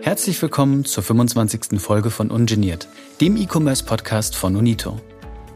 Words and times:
Herzlich 0.00 0.40
willkommen 0.40 0.84
zur 0.84 1.02
25. 1.02 1.80
Folge 1.80 2.12
von 2.12 2.30
Ungeniert, 2.30 2.86
dem 3.20 3.36
E-Commerce-Podcast 3.36 4.36
von 4.36 4.54
Unito. 4.54 5.00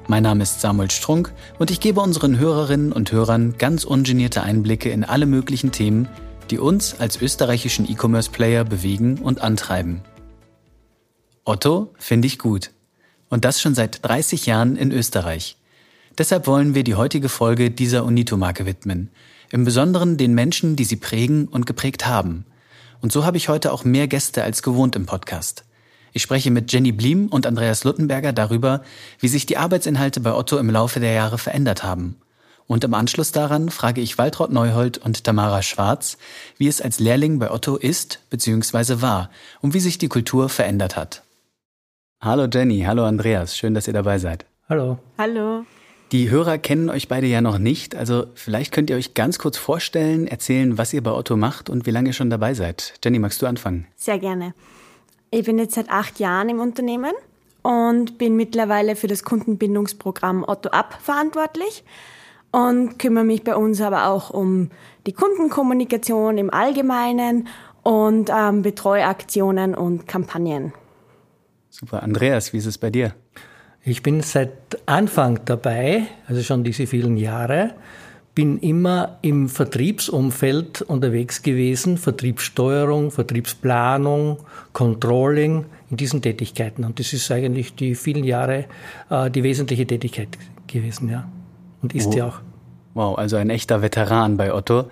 Mein 0.09 0.25
Name 0.25 0.43
ist 0.43 0.61
Samuel 0.61 0.91
Strunk 0.91 1.33
und 1.61 1.71
ich 1.71 1.79
gebe 1.79 2.01
unseren 2.01 2.41
Hörerinnen 2.41 2.91
und 2.91 3.13
Hörern 3.13 3.57
ganz 3.57 3.85
ungenierte 3.85 4.43
Einblicke 4.43 4.91
in 4.91 5.05
alle 5.05 5.27
möglichen 5.27 5.71
Themen, 5.71 6.09
die 6.51 6.59
uns 6.59 6.99
als 6.99 7.23
österreichischen 7.23 7.89
E-Commerce-Player 7.89 8.65
bewegen 8.65 9.19
und 9.19 9.43
antreiben. 9.43 10.01
Otto 11.45 11.95
finde 11.99 12.27
ich 12.27 12.41
gut. 12.41 12.73
Und 13.29 13.45
das 13.45 13.61
schon 13.61 13.77
seit 13.77 14.05
30 14.05 14.47
Jahren 14.47 14.75
in 14.75 14.91
Österreich. 14.91 15.57
Deshalb 16.19 16.49
wollen 16.49 16.75
wir 16.75 16.83
die 16.83 16.97
heutige 16.97 17.29
Folge 17.29 17.71
dieser 17.71 18.05
Unito-Marke 18.05 18.67
widmen. 18.67 19.11
Im 19.53 19.67
Besonderen 19.67 20.17
den 20.17 20.33
Menschen, 20.33 20.77
die 20.77 20.85
sie 20.85 20.97
prägen 20.97 21.47
und 21.47 21.67
geprägt 21.67 22.07
haben. 22.07 22.47
Und 23.03 23.13
so 23.13 23.27
habe 23.27 23.37
ich 23.37 23.51
heute 23.51 23.71
auch 23.71 23.85
mehr 23.85 24.09
Gäste 24.09 24.43
als 24.43 24.63
gewohnt 24.63 24.97
im 24.97 25.05
Podcast. 25.05 25.67
Ich 26.15 26.23
spreche 26.23 26.51
mit 26.51 26.73
Jenny 26.73 26.91
Bliem 26.91 27.27
und 27.27 27.47
Andreas 27.47 27.85
Luttenberger 27.85 28.33
darüber, 28.33 28.81
wie 29.21 29.29
sich 29.29 29.45
die 29.45 29.59
Arbeitsinhalte 29.59 30.21
bei 30.21 30.33
Otto 30.33 30.57
im 30.57 30.71
Laufe 30.71 31.01
der 31.01 31.13
Jahre 31.13 31.37
verändert 31.37 31.83
haben. 31.83 32.17
Und 32.67 32.83
im 32.83 32.95
Anschluss 32.95 33.31
daran 33.31 33.69
frage 33.69 34.01
ich 34.01 34.17
Waltraud 34.17 34.51
Neuhold 34.51 34.97
und 34.97 35.23
Tamara 35.23 35.61
Schwarz, 35.61 36.17
wie 36.57 36.69
es 36.69 36.81
als 36.81 36.99
Lehrling 36.99 37.39
bei 37.39 37.51
Otto 37.51 37.77
ist 37.77 38.21
bzw. 38.31 39.03
war 39.03 39.29
und 39.61 39.75
wie 39.75 39.81
sich 39.81 39.99
die 39.99 40.09
Kultur 40.09 40.49
verändert 40.49 40.97
hat. 40.97 41.25
Hallo 42.23 42.47
Jenny, 42.51 42.85
hallo 42.87 43.05
Andreas, 43.05 43.55
schön, 43.55 43.75
dass 43.75 43.87
ihr 43.87 43.93
dabei 43.93 44.19
seid. 44.19 44.47
Hallo. 44.71 44.99
Hallo. 45.19 45.67
Die 46.13 46.29
Hörer 46.29 46.59
kennen 46.59 46.91
euch 46.91 47.09
beide 47.09 47.27
ja 47.27 47.41
noch 47.41 47.57
nicht, 47.57 47.97
also 47.97 48.27
vielleicht 48.35 48.71
könnt 48.71 48.91
ihr 48.91 48.97
euch 48.97 49.15
ganz 49.15 49.39
kurz 49.39 49.57
vorstellen, 49.57 50.27
erzählen, 50.27 50.77
was 50.77 50.93
ihr 50.93 51.03
bei 51.03 51.11
Otto 51.11 51.39
macht 51.39 51.71
und 51.71 51.87
wie 51.87 51.91
lange 51.91 52.11
ihr 52.11 52.13
schon 52.13 52.29
dabei 52.29 52.53
seid. 52.53 52.93
Jenny, 53.03 53.19
magst 53.19 53.41
du 53.41 53.47
anfangen? 53.47 53.87
Sehr 53.97 54.19
gerne. 54.19 54.53
Ich 55.31 55.47
bin 55.47 55.59
jetzt 55.59 55.75
seit 55.75 55.89
acht 55.89 56.21
Jahren 56.21 56.51
im 56.51 56.61
Unternehmen 56.61 57.15
und 57.63 58.19
bin 58.19 58.37
mittlerweile 58.37 58.95
für 58.95 59.07
das 59.07 59.25
Kundenbindungsprogramm 59.25 60.45
Otto 60.47 60.69
Up 60.69 60.99
verantwortlich 61.01 61.83
und 62.51 62.99
kümmere 62.99 63.25
mich 63.25 63.43
bei 63.43 63.57
uns 63.57 63.81
aber 63.81 64.09
auch 64.09 64.29
um 64.29 64.69
die 65.07 65.15
Kundenkommunikation 65.15 66.37
im 66.37 66.51
Allgemeinen 66.53 67.49
und 67.85 68.31
ähm, 68.31 68.61
betreue 68.61 69.07
Aktionen 69.07 69.75
und 69.75 70.07
Kampagnen. 70.07 70.75
Super. 71.71 72.03
Andreas, 72.03 72.53
wie 72.53 72.59
ist 72.59 72.67
es 72.67 72.77
bei 72.77 72.91
dir? 72.91 73.15
Ich 73.85 74.03
bin 74.03 74.21
seit 74.21 74.53
Anfang 74.87 75.41
dabei, 75.45 76.03
also 76.29 76.43
schon 76.43 76.63
diese 76.63 76.87
vielen 76.87 77.17
Jahre, 77.17 77.75
bin 78.35 78.59
immer 78.59 79.19
im 79.23 79.49
Vertriebsumfeld 79.49 80.83
unterwegs 80.83 81.43
gewesen, 81.43 81.99
Vertriebssteuerung, 81.99 83.11
Vertriebsplanung, 83.11 84.39
Controlling, 84.73 85.67
in 85.91 85.97
diesen 85.97 86.23
Tätigkeiten. 86.23 86.85
Und 86.85 86.99
das 86.99 87.13
ist 87.13 87.31
eigentlich 87.31 87.75
die 87.75 87.95
vielen 87.95 88.25
Jahre 88.25 88.67
äh, 89.11 89.31
die 89.31 89.43
wesentliche 89.43 89.87
Tätigkeit 89.87 90.29
gewesen, 90.67 91.11
ja. 91.11 91.29
Und 91.83 91.95
ist 91.95 92.07
oh. 92.09 92.17
ja 92.17 92.29
auch. 92.29 92.41
Wow, 92.95 93.19
also 93.19 93.37
ein 93.37 93.51
echter 93.51 93.83
Veteran 93.83 94.37
bei 94.37 94.55
Otto. 94.55 94.85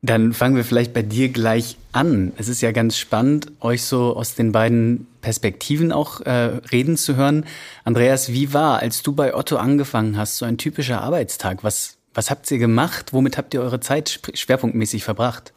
Dann 0.00 0.32
fangen 0.32 0.54
wir 0.54 0.64
vielleicht 0.64 0.92
bei 0.92 1.02
dir 1.02 1.28
gleich 1.28 1.76
an. 1.90 2.32
Es 2.36 2.46
ist 2.48 2.60
ja 2.60 2.70
ganz 2.70 2.96
spannend, 2.96 3.50
euch 3.60 3.82
so 3.82 4.16
aus 4.16 4.36
den 4.36 4.52
beiden 4.52 5.08
Perspektiven 5.22 5.90
auch 5.90 6.20
äh, 6.20 6.60
reden 6.70 6.96
zu 6.96 7.16
hören. 7.16 7.44
Andreas, 7.84 8.32
wie 8.32 8.54
war, 8.54 8.78
als 8.78 9.02
du 9.02 9.12
bei 9.12 9.34
Otto 9.34 9.56
angefangen 9.56 10.16
hast, 10.16 10.36
so 10.36 10.44
ein 10.44 10.56
typischer 10.56 11.00
Arbeitstag? 11.00 11.64
Was, 11.64 11.96
was 12.14 12.30
habt 12.30 12.48
ihr 12.50 12.58
gemacht? 12.58 13.12
Womit 13.12 13.36
habt 13.36 13.54
ihr 13.54 13.60
eure 13.60 13.80
Zeit 13.80 14.20
schwerpunktmäßig 14.34 15.02
verbracht? 15.02 15.52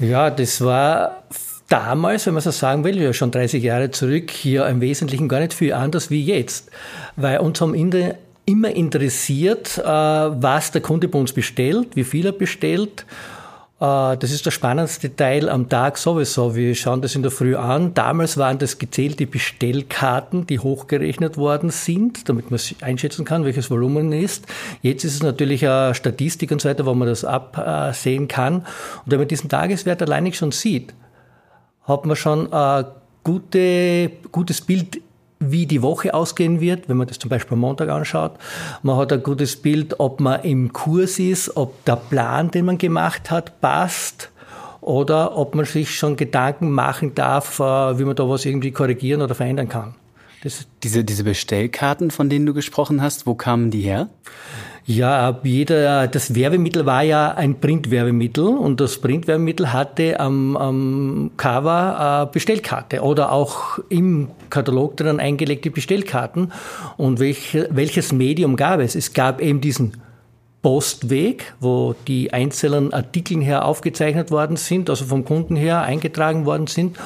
Ja, 0.00 0.30
das 0.30 0.62
war 0.62 1.22
damals, 1.68 2.26
wenn 2.26 2.34
man 2.34 2.42
so 2.42 2.50
sagen 2.50 2.82
will, 2.82 3.00
ja 3.00 3.12
schon 3.12 3.30
30 3.30 3.62
Jahre 3.62 3.92
zurück, 3.92 4.32
hier 4.32 4.66
im 4.66 4.80
Wesentlichen 4.80 5.28
gar 5.28 5.38
nicht 5.38 5.54
viel 5.54 5.74
anders 5.74 6.10
wie 6.10 6.24
jetzt. 6.24 6.70
Weil 7.14 7.38
uns 7.38 7.60
haben 7.60 7.74
in 7.74 7.92
der 7.92 8.18
immer 8.46 8.70
interessiert, 8.70 9.78
äh, 9.78 9.84
was 9.84 10.72
der 10.72 10.80
Kunde 10.80 11.06
bei 11.06 11.20
uns 11.20 11.32
bestellt, 11.32 11.94
wie 11.94 12.02
viel 12.02 12.26
er 12.26 12.32
bestellt 12.32 13.06
das 13.80 14.30
ist 14.30 14.44
der 14.44 14.50
spannendste 14.50 15.16
Teil 15.16 15.48
am 15.48 15.70
Tag 15.70 15.96
sowieso. 15.96 16.54
Wir 16.54 16.74
schauen 16.74 17.00
das 17.00 17.14
in 17.14 17.22
der 17.22 17.30
Früh 17.30 17.56
an. 17.56 17.94
Damals 17.94 18.36
waren 18.36 18.58
das 18.58 18.76
gezählte 18.76 19.26
Bestellkarten, 19.26 20.46
die 20.46 20.58
hochgerechnet 20.58 21.38
worden 21.38 21.70
sind, 21.70 22.28
damit 22.28 22.50
man 22.50 22.60
einschätzen 22.82 23.24
kann, 23.24 23.46
welches 23.46 23.70
Volumen 23.70 24.12
ist. 24.12 24.46
Jetzt 24.82 25.04
ist 25.04 25.14
es 25.14 25.22
natürlich 25.22 25.66
eine 25.66 25.94
Statistik 25.94 26.52
und 26.52 26.60
so 26.60 26.68
weiter, 26.68 26.84
wo 26.84 26.92
man 26.92 27.08
das 27.08 27.24
absehen 27.24 28.28
kann. 28.28 28.56
Und 28.56 28.66
wenn 29.06 29.18
man 29.18 29.28
diesen 29.28 29.48
Tageswert 29.48 30.02
alleine 30.02 30.30
schon 30.34 30.52
sieht, 30.52 30.92
hat 31.84 32.04
man 32.04 32.16
schon 32.16 32.52
ein 32.52 32.84
gute, 33.24 34.10
gutes 34.30 34.60
Bild 34.60 35.00
wie 35.40 35.66
die 35.66 35.82
Woche 35.82 36.12
ausgehen 36.12 36.60
wird, 36.60 36.88
wenn 36.88 36.98
man 36.98 37.06
das 37.06 37.18
zum 37.18 37.30
Beispiel 37.30 37.54
am 37.54 37.60
Montag 37.60 37.88
anschaut. 37.88 38.32
Man 38.82 38.96
hat 38.96 39.12
ein 39.12 39.22
gutes 39.22 39.56
Bild, 39.56 39.98
ob 39.98 40.20
man 40.20 40.42
im 40.42 40.72
Kurs 40.72 41.18
ist, 41.18 41.56
ob 41.56 41.82
der 41.86 41.96
Plan, 41.96 42.50
den 42.50 42.66
man 42.66 42.78
gemacht 42.78 43.30
hat, 43.30 43.60
passt 43.62 44.30
oder 44.82 45.36
ob 45.36 45.54
man 45.54 45.64
sich 45.64 45.94
schon 45.96 46.16
Gedanken 46.16 46.70
machen 46.70 47.14
darf, 47.14 47.58
äh, 47.58 47.98
wie 47.98 48.04
man 48.04 48.14
da 48.14 48.28
was 48.28 48.44
irgendwie 48.44 48.70
korrigieren 48.70 49.22
oder 49.22 49.34
verändern 49.34 49.68
kann. 49.68 49.94
Das 50.42 50.66
diese, 50.82 51.04
diese 51.04 51.24
Bestellkarten, 51.24 52.10
von 52.10 52.30
denen 52.30 52.46
du 52.46 52.54
gesprochen 52.54 53.02
hast, 53.02 53.26
wo 53.26 53.34
kamen 53.34 53.70
die 53.70 53.82
her? 53.82 54.08
Ja, 54.86 55.38
jeder, 55.42 56.08
das 56.08 56.34
Werbemittel 56.34 56.86
war 56.86 57.02
ja 57.02 57.32
ein 57.32 57.60
Printwerbemittel 57.60 58.46
und 58.46 58.80
das 58.80 58.98
Printwerbemittel 58.98 59.72
hatte 59.72 60.18
am, 60.18 60.56
am 60.56 61.30
Cover 61.36 62.30
Bestellkarte 62.32 63.02
oder 63.02 63.30
auch 63.30 63.78
im 63.90 64.30
Katalog 64.48 64.96
drin 64.96 65.20
eingelegte 65.20 65.70
Bestellkarten. 65.70 66.52
Und 66.96 67.20
welch, 67.20 67.56
welches 67.68 68.12
Medium 68.12 68.56
gab 68.56 68.80
es? 68.80 68.94
Es 68.94 69.12
gab 69.12 69.42
eben 69.42 69.60
diesen 69.60 69.98
Postweg, 70.62 71.54
wo 71.60 71.94
die 72.08 72.32
einzelnen 72.32 72.92
Artikel 72.92 73.42
her 73.42 73.66
aufgezeichnet 73.66 74.30
worden 74.30 74.56
sind, 74.56 74.90
also 74.90 75.04
vom 75.04 75.24
Kunden 75.24 75.56
her 75.56 75.82
eingetragen 75.82 76.46
worden 76.46 76.66
sind. 76.66 76.96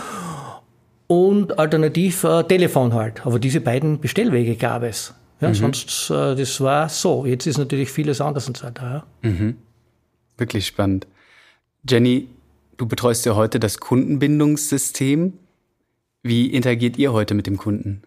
Und 1.07 1.59
alternativ 1.59 2.25
äh, 2.25 2.45
Telefon 2.45 2.95
halt. 2.95 3.27
Aber 3.27 3.39
diese 3.39 3.61
beiden 3.61 4.01
Bestellwege 4.01 4.57
gab 4.57 4.83
es. 4.83 5.15
Ja, 5.41 5.49
mhm. 5.49 5.55
Sonst, 5.55 6.11
äh, 6.11 6.35
das 6.35 6.61
war 6.61 6.89
so. 6.89 7.27
Jetzt 7.27 7.47
ist 7.47 7.59
natürlich 7.59 7.91
vieles 7.91 8.21
anders 8.21 8.49
und 8.49 8.57
so 8.57 8.67
weiter. 8.67 9.07
Ja. 9.23 9.31
Mhm. 9.31 9.57
Wirklich 10.39 10.67
spannend. 10.67 11.07
Jenny, 11.89 12.29
du 12.77 12.87
betreust 12.87 13.27
ja 13.27 13.35
heute 13.35 13.61
das 13.61 13.79
Kundenbindungssystem. 13.79 15.35
Wie 16.23 16.47
interagiert 16.47 16.97
ihr 16.97 17.13
heute 17.13 17.35
mit 17.35 17.47
dem 17.47 17.59
Kunden? 17.59 18.03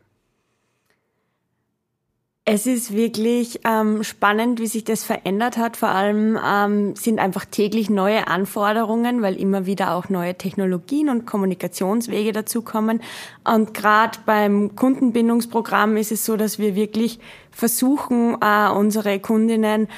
Es 2.50 2.66
ist 2.66 2.94
wirklich 2.94 3.60
ähm, 3.66 4.06
spannend, 4.06 4.62
wie 4.62 4.68
sich 4.68 4.86
das 4.86 5.04
verändert 5.04 5.58
hat. 5.58 5.76
Vor 5.76 5.90
allem 5.90 6.40
ähm, 6.42 6.96
sind 6.96 7.20
einfach 7.20 7.44
täglich 7.44 7.90
neue 7.90 8.28
Anforderungen, 8.28 9.22
weil 9.22 9.36
immer 9.36 9.66
wieder 9.66 9.94
auch 9.94 10.08
neue 10.08 10.34
Technologien 10.34 11.10
und 11.10 11.26
Kommunikationswege 11.26 12.32
dazukommen. 12.32 13.02
Und 13.44 13.74
gerade 13.74 14.20
beim 14.26 14.78
Kundenbindungsprogramm 14.78 15.98
ist 15.98 16.14
es 16.14 16.24
so, 16.24 16.38
dass 16.38 16.58
wir 16.58 16.74
wirklich 16.74 17.20
versuchen, 17.52 18.38
äh, 18.40 18.70
unsere 18.70 19.20
Kundinnen 19.20 19.90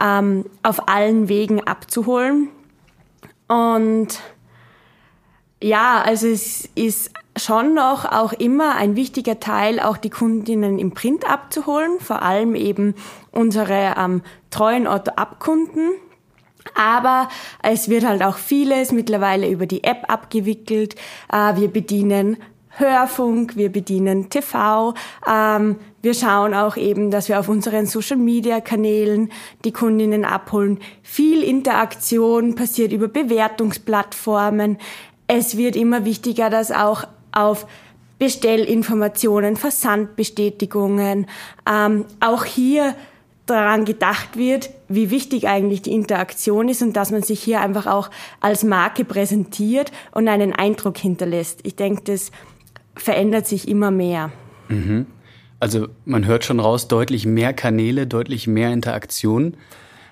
ähm, 0.00 0.44
auf 0.62 0.88
allen 0.88 1.28
Wegen 1.28 1.66
abzuholen. 1.66 2.50
Und 3.48 4.20
ja, 5.60 6.02
also 6.02 6.28
es 6.28 6.68
ist 6.76 7.10
schon 7.36 7.74
noch 7.74 8.04
auch 8.04 8.32
immer 8.32 8.76
ein 8.76 8.96
wichtiger 8.96 9.40
Teil, 9.40 9.80
auch 9.80 9.96
die 9.96 10.10
Kundinnen 10.10 10.78
im 10.78 10.92
Print 10.92 11.28
abzuholen, 11.28 12.00
vor 12.00 12.22
allem 12.22 12.54
eben 12.54 12.94
unsere 13.30 13.94
ähm, 13.96 14.22
treuen 14.50 14.86
Otto-Ab-Kunden. 14.86 15.92
Aber 16.74 17.28
es 17.62 17.88
wird 17.88 18.04
halt 18.04 18.22
auch 18.22 18.38
vieles 18.38 18.92
mittlerweile 18.92 19.48
über 19.48 19.66
die 19.66 19.84
App 19.84 20.04
abgewickelt. 20.08 20.96
Äh, 21.32 21.56
wir 21.56 21.68
bedienen 21.68 22.38
Hörfunk, 22.70 23.56
wir 23.56 23.72
bedienen 23.72 24.28
TV. 24.28 24.94
Ähm, 25.26 25.76
wir 26.02 26.14
schauen 26.14 26.54
auch 26.54 26.76
eben, 26.76 27.10
dass 27.10 27.28
wir 27.28 27.40
auf 27.40 27.48
unseren 27.48 27.86
Social-Media-Kanälen 27.86 29.30
die 29.64 29.72
Kundinnen 29.72 30.24
abholen. 30.24 30.78
Viel 31.02 31.42
Interaktion 31.42 32.54
passiert 32.54 32.92
über 32.92 33.08
Bewertungsplattformen. 33.08 34.78
Es 35.26 35.56
wird 35.56 35.74
immer 35.74 36.04
wichtiger, 36.04 36.50
dass 36.50 36.70
auch 36.70 37.04
auf 37.36 37.66
Bestellinformationen, 38.18 39.56
Versandbestätigungen, 39.56 41.26
ähm, 41.70 42.06
auch 42.20 42.44
hier 42.44 42.94
daran 43.44 43.84
gedacht 43.84 44.36
wird, 44.36 44.70
wie 44.88 45.10
wichtig 45.10 45.46
eigentlich 45.46 45.82
die 45.82 45.92
Interaktion 45.92 46.68
ist 46.68 46.82
und 46.82 46.94
dass 46.94 47.12
man 47.12 47.22
sich 47.22 47.40
hier 47.40 47.60
einfach 47.60 47.86
auch 47.86 48.10
als 48.40 48.64
Marke 48.64 49.04
präsentiert 49.04 49.92
und 50.12 50.26
einen 50.28 50.52
Eindruck 50.52 50.98
hinterlässt. 50.98 51.60
Ich 51.62 51.76
denke, 51.76 52.02
das 52.04 52.32
verändert 52.96 53.46
sich 53.46 53.68
immer 53.68 53.90
mehr. 53.90 54.32
Mhm. 54.68 55.06
Also 55.60 55.88
man 56.04 56.26
hört 56.26 56.44
schon 56.44 56.58
raus, 56.58 56.88
deutlich 56.88 57.24
mehr 57.24 57.52
Kanäle, 57.52 58.06
deutlich 58.06 58.46
mehr 58.46 58.72
Interaktion. 58.72 59.56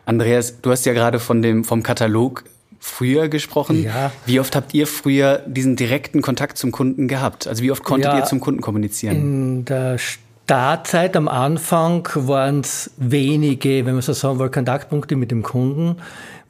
Andreas, 0.07 0.61
du 0.61 0.71
hast 0.71 0.87
ja 0.87 0.93
gerade 0.93 1.19
von 1.19 1.43
dem, 1.43 1.65
vom 1.65 1.83
Katalog 1.83 2.45
früher 2.85 3.29
gesprochen. 3.29 3.83
Ja. 3.83 4.13
Wie 4.27 4.39
oft 4.39 4.55
habt 4.55 4.75
ihr 4.75 4.87
früher 4.87 5.43
diesen 5.47 5.75
direkten 5.75 6.21
Kontakt 6.21 6.59
zum 6.59 6.71
Kunden 6.71 7.09
gehabt? 7.09 7.47
Also 7.49 7.63
wie 7.63 7.71
oft 7.71 7.83
konntet 7.83 8.13
ja, 8.13 8.19
ihr 8.19 8.25
zum 8.25 8.41
Kunden 8.41 8.61
kommunizieren? 8.61 9.17
In 9.17 9.65
der 9.65 9.97
Startzeit 9.99 11.17
am 11.17 11.27
Anfang 11.27 12.07
waren 12.15 12.61
es 12.61 12.91
wenige, 12.99 13.87
wenn 13.87 13.95
man 13.95 14.03
so 14.03 14.13
sagen 14.13 14.39
will, 14.39 14.51
Kontaktpunkte 14.51 15.17
mit 15.17 15.31
dem 15.31 15.43
Kunden. 15.43 15.97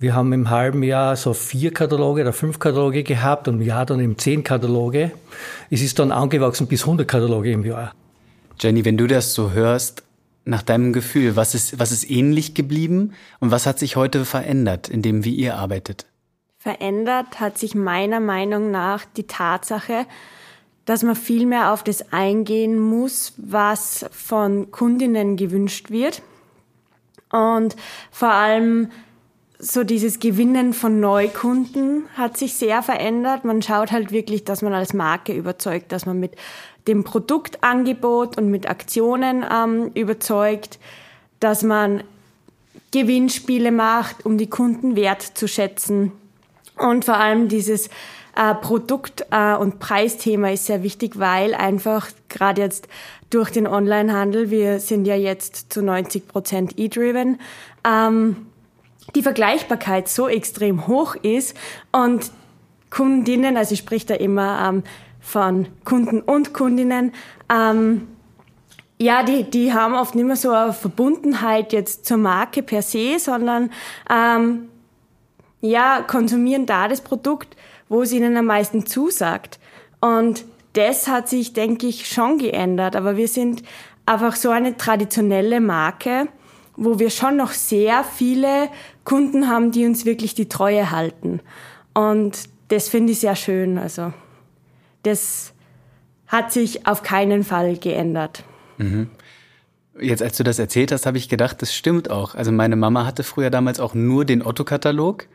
Wir 0.01 0.17
haben 0.17 0.33
im 0.33 0.51
halben 0.51 0.83
Jahr 0.83 1.15
so 1.15 1.35
vier 1.35 1.73
Kataloge 1.73 2.23
oder 2.23 2.33
fünf 2.33 2.59
Kataloge 2.59 3.05
gehabt 3.05 3.47
und 3.47 3.55
im 3.55 3.63
Jahr 3.63 3.87
dann 3.87 4.01
eben 4.01 4.19
zehn 4.19 4.43
Kataloge. 4.43 5.13
Es 5.71 5.83
ist 5.83 6.01
dann 6.01 6.11
angewachsen 6.11 6.67
bis 6.67 6.83
100 6.83 7.07
Kataloge 7.07 7.53
im 7.53 7.65
Jahr. 7.65 7.93
Jenny, 8.59 8.85
wenn 8.85 8.97
du 8.97 9.07
das 9.07 9.35
so 9.35 9.53
hörst, 9.53 10.03
nach 10.45 10.63
deinem 10.63 10.93
Gefühl, 10.93 11.37
was 11.37 11.55
ist, 11.55 11.79
was 11.79 11.93
ist 11.93 12.11
ähnlich 12.11 12.55
geblieben 12.55 13.13
und 13.39 13.53
was 13.53 13.67
hat 13.67 13.79
sich 13.79 13.95
heute 13.95 14.25
verändert, 14.25 14.89
in 14.89 15.01
dem 15.01 15.25
wie 15.25 15.35
ihr 15.35 15.55
arbeitet? 15.55 16.07
Verändert 16.65 17.41
hat 17.41 17.59
sich 17.59 17.75
meiner 17.75 18.21
Meinung 18.21 18.71
nach 18.71 19.05
die 19.05 19.27
Tatsache, 19.27 20.07
dass 20.87 21.03
man 21.03 21.15
viel 21.15 21.45
mehr 21.45 21.75
auf 21.75 21.85
das 21.85 22.11
eingehen 22.11 22.81
muss, 22.81 23.35
was 23.37 24.07
von 24.11 24.71
Kundinnen 24.71 25.37
gewünscht 25.37 25.91
wird. 25.91 26.23
Und 27.31 27.77
vor 28.11 28.31
allem 28.31 28.91
so 29.59 29.85
dieses 29.85 30.21
Gewinnen 30.21 30.73
von 30.73 31.01
Neukunden 31.01 32.05
hat 32.17 32.39
sich 32.39 32.55
sehr 32.55 32.83
verändert. 32.83 33.45
Man 33.45 33.61
schaut 33.61 33.93
halt 33.93 34.11
wirklich, 34.11 34.45
dass 34.45 34.63
man 34.63 34.73
als 34.73 34.95
Marke 34.95 35.35
überzeugt, 35.35 35.93
dass 35.93 36.07
man 36.07 36.19
mit 36.19 36.35
dem 36.89 37.05
Produktangebot 37.05 38.39
und 38.39 38.51
mit 38.51 38.71
Aktionen 38.71 39.45
ähm, 39.53 39.91
überzeugt, 39.93 40.79
dass 41.41 41.63
man 41.63 42.03
Gewinnspiele 42.91 43.71
macht, 43.71 44.25
um 44.25 44.39
die 44.39 44.49
Kunden 44.49 44.97
wertzuschätzen. 44.97 46.13
Und 46.77 47.05
vor 47.05 47.17
allem 47.17 47.49
dieses 47.49 47.89
äh, 48.37 48.55
Produkt- 48.55 49.27
äh, 49.31 49.55
und 49.55 49.79
Preisthema 49.79 50.51
ist 50.51 50.67
sehr 50.67 50.83
wichtig, 50.83 51.19
weil 51.19 51.55
einfach 51.55 52.09
gerade 52.29 52.63
jetzt 52.63 52.89
durch 53.31 53.51
den 53.51 53.67
Onlinehandel, 53.67 54.51
wir 54.51 54.81
sind 54.81 55.07
ja 55.07 55.17
jetzt 55.17 55.73
zu 55.73 55.83
90 55.83 56.29
Prozent 56.29 56.79
e-driven, 56.79 57.41
ähm, 57.85 58.47
die 59.15 59.23
Vergleichbarkeit 59.23 60.09
so 60.09 60.29
extrem 60.29 60.87
hoch 60.87 61.15
ist 61.17 61.57
und 61.93 62.31
Kundinnen, 62.91 63.57
also 63.57 63.75
ich 63.75 63.81
spreche 63.81 64.07
da 64.07 64.15
immer 64.15 64.69
ähm, 64.69 64.83
von 65.21 65.67
Kunden 65.85 66.21
und 66.21 66.55
Kundinnen, 66.55 67.13
ähm, 67.53 68.09
ja, 69.01 69.25
die, 69.25 69.43
die 69.45 69.73
haben 69.73 69.95
oft 69.95 70.15
nicht 70.15 70.25
mehr 70.25 70.37
so 70.37 70.53
eine 70.53 70.73
Verbundenheit 70.73 71.73
jetzt 71.73 72.07
zur 72.07 72.17
Marke 72.17 72.63
per 72.63 72.83
se, 72.83 73.19
sondern 73.19 73.71
ähm, 74.09 74.69
ja, 75.65 76.03
konsumieren 76.07 76.67
da 76.67 76.89
das 76.89 77.01
Produkt, 77.01 77.57
wo 77.89 78.03
es 78.03 78.13
ihnen 78.13 78.37
am 78.37 78.45
meisten 78.45 78.85
zusagt. 78.85 79.59
Und 80.01 80.45
das 80.75 81.09
hat 81.09 81.29
sich, 81.29 81.55
denke 81.55 81.87
ich, 81.87 82.07
schon 82.07 82.37
geändert. 82.37 82.97
Aber 82.97 83.17
wir 83.17 83.29
sind 83.29 83.63
einfach 84.05 84.37
so 84.37 84.51
eine 84.51 84.77
traditionelle 84.77 85.61
Marke, 85.61 86.29
wo 86.77 86.99
wir 86.99 87.09
schon 87.09 87.37
noch 87.37 87.53
sehr 87.53 88.05
viele 88.05 88.69
Kunden 89.05 89.49
haben, 89.49 89.71
die 89.71 89.87
uns 89.87 90.05
wirklich 90.05 90.35
die 90.35 90.51
Treue 90.51 90.91
halten. 90.91 91.41
Und 91.95 92.41
das 92.69 92.91
finde 92.91 93.13
ich 93.13 93.21
sehr 93.21 93.37
schön. 93.37 93.79
Also 93.79 94.13
das 95.03 95.55
hat 96.27 96.53
sich 96.53 96.87
auf 96.87 97.03
keinen 97.03 97.43
Fall 97.43 97.79
geändert. 97.79 98.45
Mhm. 98.77 99.09
Jetzt, 99.99 100.23
als 100.23 100.37
du 100.37 100.43
das 100.45 100.59
erzählt 100.59 100.93
hast, 100.93 101.07
habe 101.07 101.17
ich 101.17 101.31
gedacht, 101.31 101.63
das 101.63 101.73
stimmt 101.73 102.11
auch. 102.11 102.35
Also 102.35 102.53
meine 102.53 102.77
Mama 102.77 103.07
hatte 103.07 103.23
früher 103.23 103.49
damals 103.49 103.81
auch 103.81 103.95
nur 103.95 104.27
den 104.27 104.45
Otto-Katalog. 104.45 105.29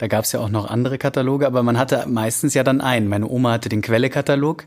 Da 0.00 0.06
gab 0.06 0.24
es 0.24 0.32
ja 0.32 0.40
auch 0.40 0.48
noch 0.48 0.64
andere 0.64 0.96
Kataloge, 0.96 1.46
aber 1.46 1.62
man 1.62 1.76
hatte 1.76 2.06
meistens 2.08 2.54
ja 2.54 2.64
dann 2.64 2.80
einen. 2.80 3.06
Meine 3.06 3.28
Oma 3.28 3.52
hatte 3.52 3.68
den 3.68 3.82
Quelle-Katalog. 3.82 4.64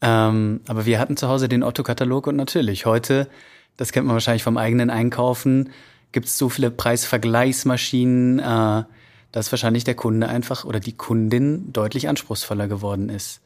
Ähm, 0.00 0.60
aber 0.66 0.86
wir 0.86 0.98
hatten 0.98 1.16
zu 1.16 1.28
Hause 1.28 1.48
den 1.48 1.62
Otto-Katalog 1.62 2.26
und 2.26 2.34
natürlich 2.34 2.84
heute, 2.84 3.28
das 3.76 3.92
kennt 3.92 4.08
man 4.08 4.14
wahrscheinlich 4.14 4.42
vom 4.42 4.56
eigenen 4.56 4.90
Einkaufen, 4.90 5.70
gibt 6.10 6.26
es 6.26 6.36
so 6.36 6.48
viele 6.48 6.72
Preisvergleichsmaschinen, 6.72 8.40
äh, 8.40 8.82
dass 9.30 9.52
wahrscheinlich 9.52 9.84
der 9.84 9.94
Kunde 9.94 10.28
einfach 10.28 10.64
oder 10.64 10.80
die 10.80 10.96
Kundin 10.96 11.72
deutlich 11.72 12.08
anspruchsvoller 12.08 12.66
geworden 12.66 13.08
ist. 13.08 13.42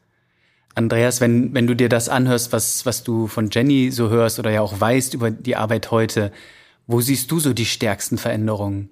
Andreas, 0.74 1.20
wenn, 1.20 1.52
wenn 1.52 1.66
du 1.66 1.76
dir 1.76 1.90
das 1.90 2.08
anhörst, 2.08 2.50
was, 2.54 2.86
was 2.86 3.04
du 3.04 3.26
von 3.26 3.50
Jenny 3.52 3.90
so 3.90 4.08
hörst 4.08 4.38
oder 4.38 4.52
ja 4.52 4.62
auch 4.62 4.80
weißt 4.80 5.12
über 5.12 5.30
die 5.30 5.56
Arbeit 5.56 5.90
heute, 5.90 6.32
wo 6.86 7.02
siehst 7.02 7.30
du 7.30 7.40
so 7.40 7.52
die 7.52 7.66
stärksten 7.66 8.16
Veränderungen? 8.16 8.88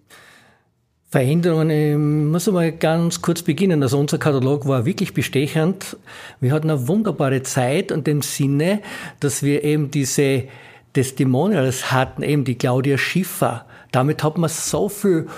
Veränderungen, 1.11 1.71
ich 1.71 1.97
muss 1.97 2.47
mal 2.49 2.71
ganz 2.71 3.23
kurz 3.23 3.41
beginnen. 3.41 3.83
Also 3.83 3.99
unser 3.99 4.19
Katalog 4.19 4.69
war 4.69 4.85
wirklich 4.85 5.15
bestechend. 5.15 5.97
Wir 6.39 6.53
hatten 6.53 6.69
eine 6.69 6.87
wunderbare 6.87 7.43
Zeit 7.43 7.93
und 7.93 8.07
dem 8.07 8.21
Sinne, 8.21 8.83
dass 9.21 9.43
wir 9.43 9.65
eben 9.65 9.91
diese 9.91 10.45
Testimonials 10.93 11.91
hatten, 11.93 12.23
eben 12.23 12.45
die 12.45 12.57
Claudia 12.57 12.99
Schiffer. 12.99 13.65
Damit 13.91 14.23
hat 14.23 14.37
man 14.37 14.51
so 14.51 14.91
viel 14.91 15.29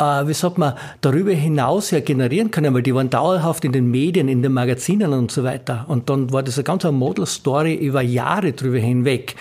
äh, 0.00 0.26
wie 0.26 0.34
sagt 0.34 0.58
man, 0.58 0.74
darüber 1.02 1.32
hinaus 1.32 1.90
ja 1.90 2.00
generieren 2.00 2.50
können, 2.50 2.74
weil 2.74 2.82
die 2.82 2.94
waren 2.94 3.10
dauerhaft 3.10 3.64
in 3.64 3.72
den 3.72 3.90
Medien, 3.90 4.28
in 4.28 4.42
den 4.42 4.52
Magazinen 4.52 5.12
und 5.12 5.30
so 5.30 5.44
weiter. 5.44 5.84
Und 5.88 6.08
dann 6.08 6.32
war 6.32 6.42
das 6.42 6.56
eine 6.56 6.64
ganz 6.64 6.84
Model-Story 6.84 7.74
über 7.74 8.00
Jahre 8.00 8.52
drüber 8.52 8.78
hinweg. 8.78 9.36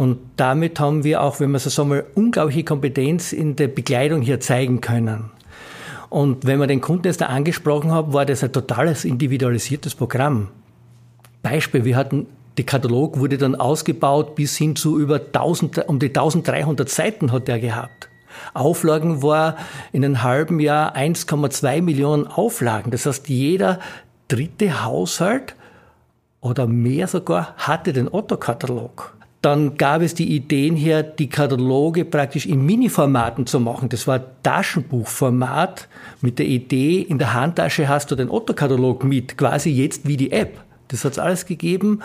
Und 0.00 0.18
damit 0.36 0.80
haben 0.80 1.04
wir 1.04 1.20
auch, 1.20 1.40
wenn 1.40 1.50
man 1.50 1.60
so 1.60 1.68
sagen 1.68 1.90
will, 1.90 2.06
unglaubliche 2.14 2.64
Kompetenz 2.64 3.34
in 3.34 3.56
der 3.56 3.68
Begleitung 3.68 4.22
hier 4.22 4.40
zeigen 4.40 4.80
können. 4.80 5.30
Und 6.08 6.46
wenn 6.46 6.58
man 6.58 6.68
den 6.68 6.80
Kunden 6.80 7.06
jetzt 7.06 7.20
da 7.20 7.26
angesprochen 7.26 7.92
hat, 7.92 8.10
war 8.14 8.24
das 8.24 8.42
ein 8.42 8.50
totales 8.50 9.04
individualisiertes 9.04 9.94
Programm. 9.94 10.48
Beispiel, 11.42 11.84
wir 11.84 11.96
hatten 11.96 12.28
der 12.56 12.64
Katalog 12.64 13.18
wurde 13.18 13.36
dann 13.36 13.54
ausgebaut 13.54 14.36
bis 14.36 14.56
hin 14.56 14.74
zu 14.74 14.98
über 14.98 15.16
1000, 15.16 15.86
um 15.86 15.98
die 15.98 16.08
1300 16.08 16.88
Seiten 16.88 17.30
hat 17.30 17.46
er 17.50 17.60
gehabt. 17.60 18.08
Auflagen 18.54 19.22
war 19.22 19.56
in 19.92 20.02
einem 20.02 20.22
halben 20.22 20.60
Jahr 20.60 20.96
1,2 20.96 21.82
Millionen 21.82 22.26
Auflagen. 22.26 22.90
Das 22.90 23.04
heißt, 23.04 23.28
jeder 23.28 23.80
dritte 24.28 24.82
Haushalt 24.82 25.56
oder 26.40 26.66
mehr 26.66 27.06
sogar 27.06 27.54
hatte 27.58 27.92
den 27.92 28.08
Otto-Katalog. 28.10 29.19
Dann 29.42 29.78
gab 29.78 30.02
es 30.02 30.14
die 30.14 30.34
Ideen 30.34 30.76
her, 30.76 31.02
die 31.02 31.28
Kataloge 31.28 32.04
praktisch 32.04 32.44
in 32.44 32.64
Mini-Formaten 32.66 33.46
zu 33.46 33.58
machen. 33.58 33.88
Das 33.88 34.06
war 34.06 34.20
Taschenbuchformat 34.42 35.88
mit 36.20 36.38
der 36.38 36.46
Idee, 36.46 37.00
in 37.00 37.18
der 37.18 37.32
Handtasche 37.32 37.88
hast 37.88 38.10
du 38.10 38.16
den 38.16 38.30
Otto-Katalog 38.30 39.02
mit, 39.04 39.38
quasi 39.38 39.70
jetzt 39.70 40.06
wie 40.06 40.18
die 40.18 40.32
App. 40.32 40.60
Das 40.88 41.04
hat 41.04 41.12
es 41.12 41.18
alles 41.18 41.46
gegeben, 41.46 42.00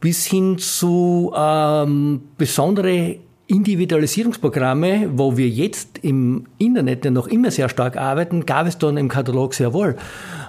bis 0.00 0.24
hin 0.24 0.56
zu 0.56 1.32
ähm, 1.36 2.22
besondere 2.38 3.16
Individualisierungsprogramme, 3.48 5.10
wo 5.14 5.36
wir 5.36 5.48
jetzt 5.48 5.98
im 5.98 6.46
Internet 6.56 7.04
ja 7.04 7.10
noch 7.10 7.26
immer 7.26 7.50
sehr 7.50 7.68
stark 7.68 7.98
arbeiten, 7.98 8.46
gab 8.46 8.66
es 8.66 8.78
dann 8.78 8.96
im 8.96 9.08
Katalog 9.08 9.52
sehr 9.52 9.74
wohl. 9.74 9.96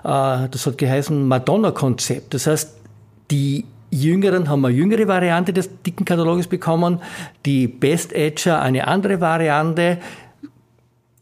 Äh, 0.03 0.48
das 0.50 0.65
hat 0.65 0.77
geheißen 0.77 1.27
Madonna-Konzept. 1.27 2.34
Das 2.34 2.48
heißt, 2.48 2.77
die 3.30 3.65
Jüngeren 3.94 4.50
haben 4.50 4.66
eine 4.66 4.76
jüngere 4.76 5.08
Variante 5.08 5.54
des 5.54 5.70
dicken 5.84 6.06
Kataloges 6.06 6.48
bekommen, 6.48 7.00
die 7.46 7.68
Best 7.68 8.14
Edger 8.14 8.62
eine 8.62 8.88
andere 8.88 9.22
Variante, 9.22 10.00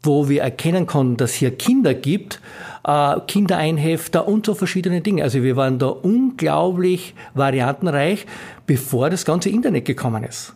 wo 0.02 0.28
wir 0.28 0.42
erkennen 0.42 0.86
konnten, 0.86 1.16
dass 1.16 1.34
hier 1.34 1.52
Kinder 1.56 1.94
gibt, 1.94 2.40
äh, 2.84 3.20
Kindereinhefter 3.26 4.26
und 4.26 4.46
so 4.46 4.54
verschiedene 4.54 5.00
Dinge. 5.00 5.22
Also 5.22 5.42
wir 5.42 5.56
waren 5.56 5.78
da 5.78 5.86
unglaublich 5.86 7.14
variantenreich, 7.34 8.26
bevor 8.66 9.10
das 9.10 9.24
ganze 9.24 9.50
Internet 9.50 9.84
gekommen 9.84 10.24
ist. 10.24 10.54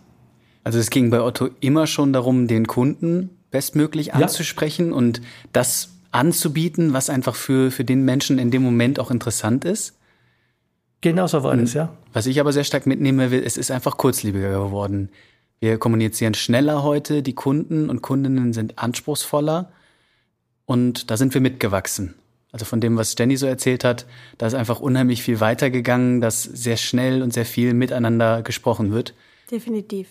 Also 0.65 0.81
es 0.81 0.91
ging 0.91 1.11
bei 1.11 1.21
Otto 1.21 1.51
immer 1.61 1.87
schon 1.87 2.13
darum, 2.13 2.49
den 2.49 2.67
Kunden 2.67 3.31
bestmöglich 3.53 4.15
anzusprechen 4.15 4.91
ja. 4.91 4.97
und 4.97 5.21
das 5.53 5.91
anzubieten, 6.11 6.93
was 6.93 7.09
einfach 7.11 7.37
für, 7.37 7.71
für 7.71 7.85
den 7.85 8.05
Menschen 8.05 8.39
in 8.39 8.51
dem 8.51 8.63
Moment 8.63 8.99
auch 8.99 9.11
interessant 9.11 9.65
ist. 9.65 9.96
Genau 11.00 11.26
so 11.26 11.43
war 11.43 11.55
es, 11.59 11.75
ja. 11.75 11.93
Was 12.12 12.26
ich 12.26 12.41
aber 12.41 12.53
sehr 12.53 12.65
stark 12.65 12.87
mitnehme, 12.87 13.35
es 13.45 13.57
ist 13.57 13.71
einfach 13.71 13.97
kurzlebiger 13.97 14.50
geworden. 14.65 15.11
Wir 15.61 15.79
kommunizieren 15.79 16.35
schneller 16.35 16.83
heute, 16.83 17.23
die 17.23 17.35
Kunden 17.35 17.88
und 17.91 18.03
Kundinnen 18.03 18.53
sind 18.53 18.79
anspruchsvoller 18.79 19.71
und 20.65 21.11
da 21.11 21.17
sind 21.17 21.33
wir 21.35 21.41
mitgewachsen. 21.41 22.15
Also 22.53 22.65
von 22.65 22.81
dem, 22.81 22.97
was 22.97 23.15
Jenny 23.19 23.37
so 23.37 23.47
erzählt 23.47 23.85
hat, 23.85 24.07
da 24.38 24.47
ist 24.47 24.55
einfach 24.55 24.81
unheimlich 24.81 25.23
viel 25.23 25.41
weitergegangen, 25.41 26.21
dass 26.21 26.43
sehr 26.43 26.76
schnell 26.76 27.23
und 27.23 27.33
sehr 27.33 27.45
viel 27.45 27.75
miteinander 27.75 28.43
gesprochen 28.43 28.93
wird. 28.93 29.15
Definitiv. 29.50 30.09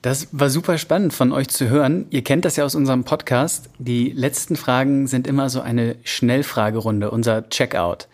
Das 0.00 0.28
war 0.32 0.50
super 0.50 0.76
spannend 0.76 1.14
von 1.14 1.32
euch 1.32 1.48
zu 1.48 1.68
hören. 1.68 2.06
Ihr 2.10 2.22
kennt 2.22 2.44
das 2.44 2.56
ja 2.56 2.64
aus 2.64 2.74
unserem 2.74 3.04
Podcast. 3.04 3.70
Die 3.78 4.10
letzten 4.10 4.56
Fragen 4.56 5.06
sind 5.06 5.26
immer 5.26 5.48
so 5.48 5.60
eine 5.60 5.96
Schnellfragerunde, 6.04 7.10
unser 7.10 7.48
Checkout. 7.48 8.08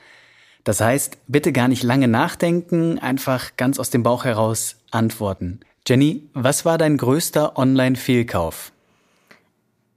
Das 0.64 0.81
heißt, 0.81 1.19
bitte 1.26 1.52
gar 1.52 1.69
nicht 1.69 1.83
lange 1.83 2.09
nachdenken, 2.09 2.99
einfach 2.99 3.57
ganz 3.57 3.79
aus 3.79 3.90
dem 3.90 4.02
Bauch 4.02 4.25
heraus 4.25 4.76
antworten. 4.90 5.61
Jenny, 5.87 6.29
was 6.35 6.64
war 6.64 6.79
dein 6.79 6.97
größter 6.97 7.57
Online-Fehlkauf? 7.57 8.73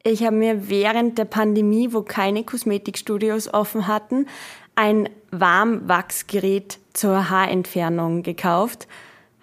Ich 0.03 0.24
habe 0.25 0.36
mir 0.36 0.70
während 0.70 1.17
der 1.17 1.25
Pandemie, 1.25 1.93
wo 1.93 2.01
keine 2.01 2.43
Kosmetikstudios 2.43 3.53
offen 3.53 3.88
hatten, 3.88 4.27
ein 4.75 5.10
Warmwachsgerät 5.32 6.79
zur 6.93 7.29
Haarentfernung 7.29 8.24
gekauft, 8.24 8.88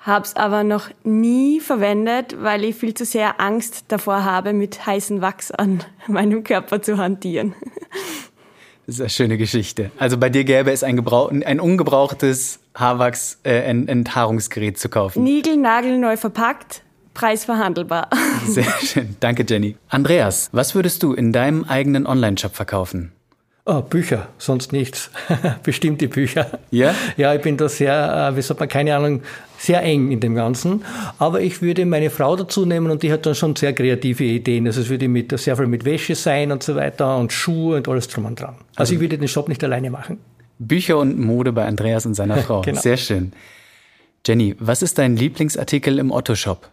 habe 0.01 0.25
es 0.25 0.35
aber 0.37 0.65
noch 0.65 0.91
nie 1.05 1.61
verwendet, 1.61 2.37
weil 2.43 2.65
ich 2.65 2.77
viel 2.77 2.95
zu 2.95 3.05
sehr 3.05 3.41
Angst 3.41 3.85
davor 3.89 4.25
habe, 4.25 4.53
mit 4.53 4.87
heißem 4.87 5.21
Wachs 5.21 5.51
an 5.51 5.85
meinem 6.09 6.43
Körper 6.43 6.83
zu 6.83 6.99
hantieren. 6.99 7.55
Das 8.91 8.97
ist 8.97 9.03
eine 9.03 9.11
schöne 9.11 9.39
Geschichte. 9.39 9.93
Also 9.99 10.19
bei 10.19 10.31
dir 10.31 10.43
gäbe 10.43 10.73
es 10.73 10.83
ein, 10.83 10.99
ein 10.99 11.61
ungebrauchtes 11.61 12.59
Haarwachs-Enthaarungsgerät 12.75 14.75
äh, 14.75 14.77
zu 14.77 14.89
kaufen. 14.89 15.23
Nigel, 15.23 15.59
nagelneu 15.59 16.17
verpackt, 16.17 16.83
preisverhandelbar. 17.15 18.11
Sehr 18.49 18.65
schön. 18.83 19.15
Danke, 19.21 19.45
Jenny. 19.49 19.77
Andreas, 19.91 20.49
was 20.51 20.75
würdest 20.75 21.05
du 21.05 21.13
in 21.13 21.33
deinem 21.33 21.63
eigenen 21.63 22.05
Online-Shop 22.05 22.57
verkaufen? 22.57 23.13
Oh, 23.65 23.81
Bücher, 23.81 24.27
sonst 24.39 24.73
nichts. 24.73 25.13
Bestimmte 25.63 26.09
Bücher. 26.09 26.59
Ja? 26.73 26.93
Ja, 27.17 27.33
ich 27.33 27.43
bin 27.43 27.57
da 27.57 27.69
sehr, 27.69 28.33
äh, 28.33 28.37
wie 28.37 28.43
sagt 28.43 28.59
man, 28.59 28.69
keine 28.69 28.97
Ahnung, 28.97 29.23
sehr 29.61 29.83
eng 29.83 30.11
in 30.11 30.21
dem 30.21 30.35
Ganzen. 30.35 30.85
Aber 31.19 31.43
ich 31.43 31.61
würde 31.61 31.85
meine 31.85 32.09
Frau 32.09 32.35
dazu 32.35 32.65
nehmen 32.65 32.91
und 32.91 33.03
die 33.03 33.13
hat 33.13 33.27
dann 33.27 33.35
schon 33.35 33.55
sehr 33.57 33.75
kreative 33.75 34.25
Ideen. 34.25 34.67
Also 34.67 34.81
es 34.81 34.89
würde 34.89 35.07
mit, 35.07 35.39
sehr 35.39 35.57
viel 35.57 35.67
mit 35.67 35.85
Wäsche 35.85 36.15
sein 36.15 36.51
und 36.51 36.63
so 36.63 36.77
weiter 36.77 37.19
und 37.19 37.31
Schuhe 37.33 37.77
und 37.77 37.89
alles 37.89 38.09
drum 38.09 38.25
und 38.25 38.41
dran. 38.41 38.55
Also, 38.55 38.65
also 38.77 38.95
ich 38.95 39.01
würde 39.01 39.19
den 39.19 39.29
Shop 39.29 39.49
nicht 39.49 39.63
alleine 39.63 39.91
machen. 39.91 40.19
Bücher 40.59 40.99
und 40.99 41.19
Mode 41.19 41.53
bei 41.53 41.67
Andreas 41.67 42.07
und 42.07 42.15
seiner 42.15 42.37
Frau. 42.43 42.63
genau. 42.63 42.81
Sehr 42.81 42.97
schön. 42.97 43.33
Jenny, 44.27 44.57
was 44.59 44.83
ist 44.83 44.99
dein 44.99 45.17
Lieblingsartikel 45.17 45.99
im 45.99 46.11
Otto-Shop? 46.11 46.71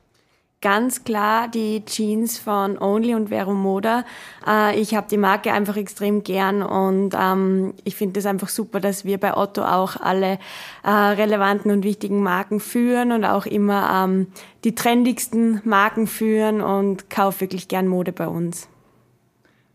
Ganz 0.62 1.04
klar 1.04 1.48
die 1.48 1.86
Jeans 1.86 2.40
von 2.40 2.78
Only 2.78 3.14
und 3.14 3.30
Vero 3.30 3.54
Moda. 3.54 4.06
Äh, 4.46 4.80
ich 4.80 4.96
habe 4.96 5.08
die 5.10 5.18
Marke 5.18 5.52
einfach 5.52 5.78
extrem 5.78 6.24
gern 6.24 6.64
und 6.64 7.14
ähm, 7.20 7.74
ich 7.84 7.96
finde 7.96 8.20
es 8.20 8.26
einfach 8.26 8.50
super, 8.50 8.80
dass 8.80 9.06
wir 9.06 9.20
bei 9.20 9.36
Otto 9.36 9.64
auch 9.64 9.96
alle 9.98 10.40
äh, 10.84 10.90
relevanten 10.90 11.72
und 11.72 11.84
wichtigen 11.84 12.24
Marken 12.24 12.60
führen 12.60 13.12
und 13.12 13.24
auch 13.24 13.46
immer 13.46 14.06
ähm, 14.06 14.28
die 14.64 14.74
trendigsten 14.74 15.62
Marken 15.64 16.08
führen 16.08 16.62
und 16.62 17.10
kaufe 17.10 17.42
wirklich 17.42 17.68
gern 17.68 17.88
Mode 17.88 18.12
bei 18.12 18.28
uns. 18.28 18.68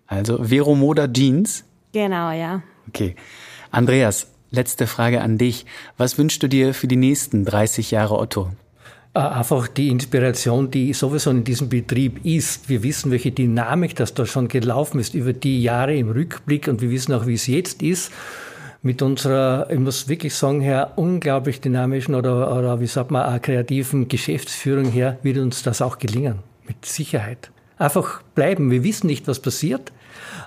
Also 0.07 0.45
Vero 0.45 0.75
Moda 0.75 1.07
Jeans? 1.09 1.65
Genau, 1.93 2.33
ja. 2.33 2.63
Okay. 2.89 3.15
Andreas, 3.71 4.27
letzte 4.51 4.87
Frage 4.87 5.23
an 5.23 5.39
dich. 5.39 5.65
Was 5.97 6.19
wünschst 6.19 6.43
du 6.43 6.49
dir 6.49 6.75
für 6.75 6.89
die 6.89 6.97
nächsten 6.97 7.45
30 7.45 7.93
Jahre 7.93 8.19
Otto? 8.19 8.51
Äh, 9.15 9.19
einfach 9.19 9.69
die 9.69 9.89
Inspiration, 9.89 10.71
die 10.71 10.95
sowieso 10.95 11.31
in 11.31 11.45
diesem 11.45 11.69
Betrieb 11.69 12.25
ist. 12.25 12.69
Wir 12.69 12.83
wissen, 12.83 13.11
welche 13.11 13.31
Dynamik 13.31 13.95
das 13.97 14.15
da 14.15 14.25
schon 14.25 14.49
gelaufen 14.49 15.01
ist 15.01 15.15
über 15.15 15.35
die 15.35 15.63
Jahre 15.63 15.95
im 15.95 16.11
Rückblick 16.11 16.67
und 16.69 16.81
wir 16.81 16.91
wissen 16.91 17.13
auch, 17.13 17.27
wie 17.27 17.35
es 17.35 17.47
jetzt 17.47 17.83
ist. 17.83 18.11
Mit 18.85 19.01
unserer, 19.03 19.71
ich 19.71 19.79
muss 19.79 20.09
wirklich 20.09 20.35
sagen, 20.35 20.61
her, 20.61 20.93
unglaublich 20.97 21.61
dynamischen 21.61 22.15
oder, 22.15 22.57
oder 22.57 22.81
wie 22.81 22.87
sagt 22.87 23.11
man, 23.13 23.41
kreativen 23.41 24.09
Geschäftsführung 24.09 24.91
her, 24.91 25.19
wird 25.23 25.39
uns 25.39 25.63
das 25.63 25.83
auch 25.83 25.99
gelingen. 25.99 26.39
Mit 26.67 26.85
Sicherheit. 26.85 27.51
Einfach 27.79 28.23
bleiben. 28.35 28.71
Wir 28.71 28.83
wissen 28.83 29.07
nicht, 29.07 29.29
was 29.29 29.41
passiert. 29.41 29.93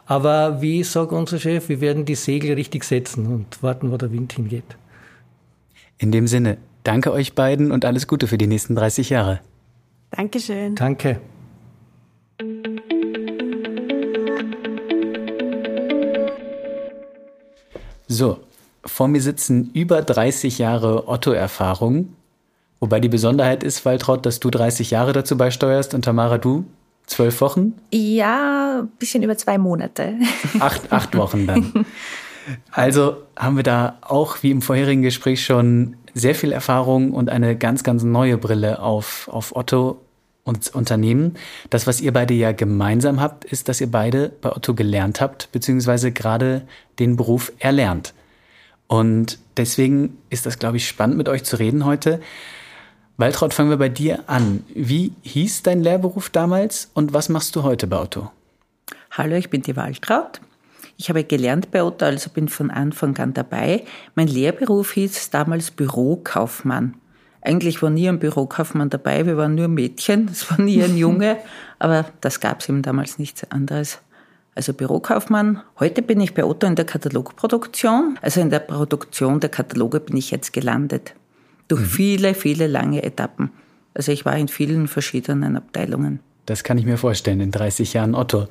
Aber 0.05 0.61
wie 0.61 0.83
sagt 0.83 1.11
unser 1.11 1.39
Chef, 1.39 1.69
wir 1.69 1.81
werden 1.81 2.03
die 2.03 2.15
Segel 2.15 2.55
richtig 2.55 2.83
setzen 2.83 3.27
und 3.27 3.63
warten, 3.63 3.91
wo 3.91 3.97
der 3.97 4.11
Wind 4.11 4.33
hingeht. 4.33 4.75
In 5.97 6.11
dem 6.11 6.27
Sinne, 6.27 6.57
Danke 6.85 7.11
euch 7.11 7.33
beiden 7.33 7.71
und 7.71 7.83
alles 7.83 8.05
Gute 8.07 8.27
für 8.27 8.37
die 8.37 8.45
nächsten 8.45 8.75
30 8.75 9.09
Jahre. 9.09 9.39
Dankeschön. 10.11 10.75
Danke. 10.75 11.19
So, 18.07 18.39
vor 18.85 19.07
mir 19.07 19.19
sitzen 19.19 19.71
über 19.73 20.03
30 20.03 20.59
Jahre 20.59 21.07
Otto-Erfahrung. 21.07 22.13
Wobei 22.79 22.99
die 22.99 23.09
Besonderheit 23.09 23.63
ist, 23.63 23.83
Waltraud, 23.83 24.23
dass 24.27 24.39
du 24.39 24.51
30 24.51 24.91
Jahre 24.91 25.11
dazu 25.11 25.35
beisteuerst 25.37 25.95
und 25.95 26.05
Tamara, 26.05 26.37
du 26.37 26.65
zwölf 27.07 27.41
Wochen? 27.41 27.73
Ja, 27.91 28.81
ein 28.81 28.89
bisschen 28.99 29.23
über 29.23 29.35
zwei 29.35 29.57
Monate. 29.57 30.19
Acht, 30.59 30.91
acht 30.91 31.17
Wochen 31.17 31.47
dann. 31.47 31.85
Also 32.71 33.23
haben 33.35 33.55
wir 33.55 33.63
da 33.63 33.97
auch, 34.01 34.43
wie 34.43 34.51
im 34.51 34.61
vorherigen 34.61 35.01
Gespräch 35.01 35.43
schon, 35.45 35.97
sehr 36.13 36.33
viel 36.33 36.53
Erfahrung 36.53 37.11
und 37.11 37.29
eine 37.29 37.57
ganz, 37.57 37.83
ganz 37.83 38.03
neue 38.03 38.37
Brille 38.37 38.79
auf, 38.81 39.27
auf 39.27 39.55
Otto 39.55 40.01
und 40.45 40.73
Unternehmen. 40.73 41.35
Das, 41.69 41.87
was 41.87 41.99
ihr 41.99 42.13
beide 42.13 42.33
ja 42.33 42.53
gemeinsam 42.53 43.19
habt, 43.19 43.43
ist, 43.43 43.67
dass 43.67 43.81
ihr 43.81 43.91
beide 43.91 44.29
bei 44.29 44.55
Otto 44.55 44.73
gelernt 44.73 45.19
habt, 45.19 45.51
beziehungsweise 45.51 46.11
gerade 46.11 46.61
den 46.99 47.17
Beruf 47.17 47.51
erlernt. 47.59 48.13
Und 48.87 49.39
deswegen 49.57 50.17
ist 50.29 50.45
das, 50.45 50.59
glaube 50.59 50.77
ich, 50.77 50.87
spannend 50.87 51.17
mit 51.17 51.27
euch 51.27 51.43
zu 51.43 51.57
reden 51.57 51.83
heute. 51.83 52.21
Waltraud, 53.17 53.53
fangen 53.53 53.69
wir 53.69 53.77
bei 53.77 53.89
dir 53.89 54.23
an. 54.27 54.63
Wie 54.73 55.13
hieß 55.23 55.63
dein 55.63 55.81
Lehrberuf 55.81 56.29
damals 56.29 56.91
und 56.93 57.13
was 57.13 57.27
machst 57.29 57.55
du 57.55 57.63
heute 57.63 57.87
bei 57.87 57.99
Otto? 57.99 58.31
Hallo, 59.11 59.35
ich 59.35 59.49
bin 59.49 59.63
die 59.63 59.75
Waltraud. 59.75 60.41
Ich 60.97 61.09
habe 61.09 61.23
gelernt 61.23 61.71
bei 61.71 61.83
Otto, 61.83 62.05
also 62.05 62.29
bin 62.29 62.47
von 62.47 62.71
Anfang 62.71 63.17
an 63.17 63.33
dabei. 63.33 63.83
Mein 64.15 64.27
Lehrberuf 64.27 64.93
hieß 64.93 65.29
damals 65.29 65.71
Bürokaufmann. 65.71 66.95
Eigentlich 67.41 67.81
war 67.81 67.89
nie 67.89 68.09
ein 68.09 68.19
Bürokaufmann 68.19 68.89
dabei, 68.89 69.25
wir 69.25 69.37
waren 69.37 69.55
nur 69.55 69.67
Mädchen, 69.67 70.29
es 70.31 70.49
war 70.49 70.59
nie 70.59 70.81
ein 70.81 70.97
Junge, 70.97 71.37
aber 71.79 72.05
das 72.21 72.39
gab 72.39 72.61
es 72.61 72.69
eben 72.69 72.81
damals 72.81 73.19
nichts 73.19 73.49
anderes. 73.51 73.99
Also 74.55 74.73
Bürokaufmann. 74.73 75.61
Heute 75.79 76.01
bin 76.01 76.21
ich 76.21 76.33
bei 76.33 76.45
Otto 76.45 76.65
in 76.65 76.75
der 76.75 76.85
Katalogproduktion. 76.85 78.17
Also 78.21 78.39
in 78.39 78.49
der 78.49 78.59
Produktion 78.59 79.41
der 79.41 79.49
Kataloge 79.49 79.99
bin 79.99 80.15
ich 80.15 80.31
jetzt 80.31 80.53
gelandet. 80.53 81.13
Durch 81.67 81.81
mhm. 81.81 81.85
viele, 81.85 82.33
viele 82.33 82.67
lange 82.67 83.03
Etappen. 83.03 83.51
Also 83.93 84.13
ich 84.13 84.23
war 84.23 84.37
in 84.37 84.47
vielen 84.47 84.87
verschiedenen 84.87 85.57
Abteilungen. 85.57 86.21
Das 86.45 86.63
kann 86.63 86.77
ich 86.77 86.85
mir 86.85 86.97
vorstellen, 86.97 87.41
in 87.41 87.51
30 87.51 87.93
Jahren 87.93 88.15
Otto. 88.15 88.47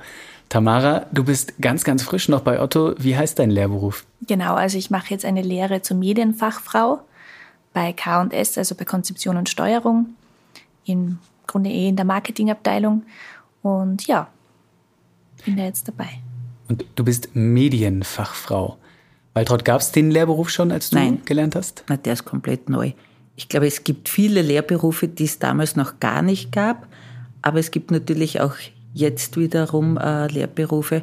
Tamara, 0.48 1.06
du 1.12 1.24
bist 1.24 1.54
ganz, 1.60 1.84
ganz 1.84 2.02
frisch 2.02 2.28
noch 2.28 2.40
bei 2.40 2.60
Otto. 2.60 2.94
Wie 2.98 3.16
heißt 3.16 3.38
dein 3.38 3.50
Lehrberuf? 3.50 4.04
Genau, 4.26 4.54
also 4.54 4.78
ich 4.78 4.90
mache 4.90 5.10
jetzt 5.10 5.24
eine 5.24 5.42
Lehre 5.42 5.82
zur 5.82 5.96
Medienfachfrau 5.96 7.00
bei 7.72 7.92
K&S, 7.92 8.56
also 8.56 8.74
bei 8.74 8.84
Konzeption 8.84 9.36
und 9.36 9.48
Steuerung, 9.48 10.14
im 10.84 11.18
Grunde 11.46 11.70
eh 11.70 11.88
in 11.88 11.96
der 11.96 12.04
Marketingabteilung. 12.04 13.02
Und 13.62 14.06
ja, 14.06 14.28
bin 15.44 15.56
da 15.56 15.64
jetzt 15.64 15.88
dabei. 15.88 16.08
Und 16.68 16.84
du 16.94 17.04
bist 17.04 17.34
Medienfachfrau. 17.34 18.78
Waltraud, 19.34 19.64
gab 19.64 19.80
es 19.80 19.90
den 19.90 20.10
Lehrberuf 20.10 20.48
schon, 20.50 20.70
als 20.70 20.90
du 20.90 20.96
Nein. 20.96 21.22
gelernt 21.24 21.56
hast? 21.56 21.84
Nein, 21.88 22.00
der 22.04 22.12
ist 22.12 22.24
komplett 22.24 22.68
neu. 22.68 22.92
Ich 23.36 23.48
glaube, 23.48 23.66
es 23.66 23.82
gibt 23.82 24.08
viele 24.08 24.42
Lehrberufe, 24.42 25.08
die 25.08 25.24
es 25.24 25.40
damals 25.40 25.74
noch 25.74 25.98
gar 25.98 26.22
nicht 26.22 26.52
gab. 26.52 26.86
Aber 27.42 27.58
es 27.58 27.72
gibt 27.72 27.90
natürlich 27.90 28.40
auch 28.40 28.54
jetzt 28.94 29.36
wiederum 29.36 29.98
äh, 29.98 30.28
Lehrberufe, 30.28 31.02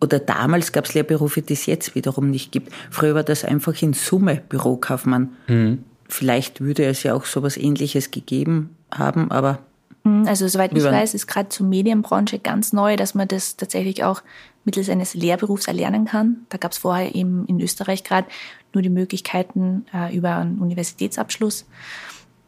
oder 0.00 0.18
damals 0.18 0.72
gab 0.72 0.84
es 0.84 0.94
Lehrberufe, 0.94 1.42
die 1.42 1.54
es 1.54 1.66
jetzt 1.66 1.94
wiederum 1.94 2.30
nicht 2.30 2.52
gibt. 2.52 2.72
Früher 2.90 3.14
war 3.14 3.24
das 3.24 3.44
einfach 3.44 3.80
in 3.82 3.92
Summe 3.94 4.42
Bürokaufmann. 4.48 5.30
Mhm. 5.48 5.84
Vielleicht 6.08 6.60
würde 6.60 6.84
es 6.84 7.02
ja 7.02 7.14
auch 7.14 7.24
sowas 7.24 7.56
ähnliches 7.56 8.10
gegeben 8.10 8.76
haben, 8.90 9.30
aber. 9.30 9.58
Mhm, 10.04 10.26
also 10.26 10.46
soweit 10.48 10.74
ich 10.74 10.84
weiß, 10.84 11.14
ist 11.14 11.26
gerade 11.26 11.48
zur 11.48 11.66
Medienbranche 11.66 12.38
ganz 12.38 12.72
neu, 12.72 12.96
dass 12.96 13.14
man 13.14 13.28
das 13.28 13.56
tatsächlich 13.56 14.04
auch 14.04 14.22
mittels 14.64 14.88
eines 14.88 15.14
Lehrberufs 15.14 15.66
erlernen 15.66 16.04
kann. 16.04 16.46
Da 16.48 16.58
gab 16.58 16.72
es 16.72 16.78
vorher 16.78 17.14
eben 17.14 17.46
in 17.46 17.60
Österreich 17.60 18.04
gerade 18.04 18.28
nur 18.72 18.82
die 18.82 18.90
Möglichkeiten 18.90 19.86
äh, 19.92 20.14
über 20.16 20.36
einen 20.36 20.58
Universitätsabschluss. 20.58 21.66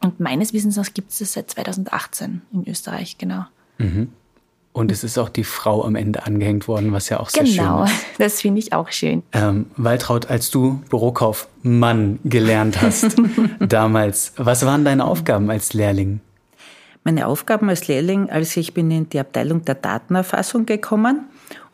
Und 0.03 0.21
meines 0.21 0.53
Wissens 0.53 0.77
nach 0.77 0.95
gibt 0.95 1.11
es 1.11 1.19
das 1.19 1.33
seit 1.33 1.51
2018 1.51 2.43
in 2.53 2.69
Österreich, 2.69 3.19
genau. 3.19 3.45
Mhm. 3.79 4.09
Und 4.73 4.93
es 4.93 5.03
ist 5.03 5.19
auch 5.19 5.29
die 5.29 5.43
Frau 5.43 5.85
am 5.85 5.97
Ende 5.97 6.25
angehängt 6.25 6.69
worden, 6.69 6.93
was 6.93 7.09
ja 7.09 7.19
auch 7.19 7.29
sehr 7.29 7.43
genau, 7.43 7.87
schön 7.87 7.95
ist. 7.95 8.01
Genau, 8.03 8.07
das 8.19 8.41
finde 8.41 8.59
ich 8.61 8.73
auch 8.73 8.91
schön. 8.91 9.23
Ähm, 9.33 9.67
Waltraud, 9.77 10.31
als 10.31 10.51
du 10.51 10.81
Bürokaufmann 10.89 12.21
gelernt 12.25 12.81
hast 12.81 13.17
damals, 13.61 14.33
was 14.37 14.65
waren 14.65 14.85
deine 14.85 15.05
Aufgaben 15.05 15.51
als 15.51 15.73
Lehrling? 15.73 16.21
Meine 17.03 17.27
Aufgaben 17.27 17.69
als 17.69 17.89
Lehrling, 17.89 18.31
also 18.31 18.61
ich 18.61 18.75
bin 18.75 18.91
in 18.91 19.09
die 19.09 19.19
Abteilung 19.19 19.65
der 19.65 19.75
Datenerfassung 19.75 20.67
gekommen 20.67 21.25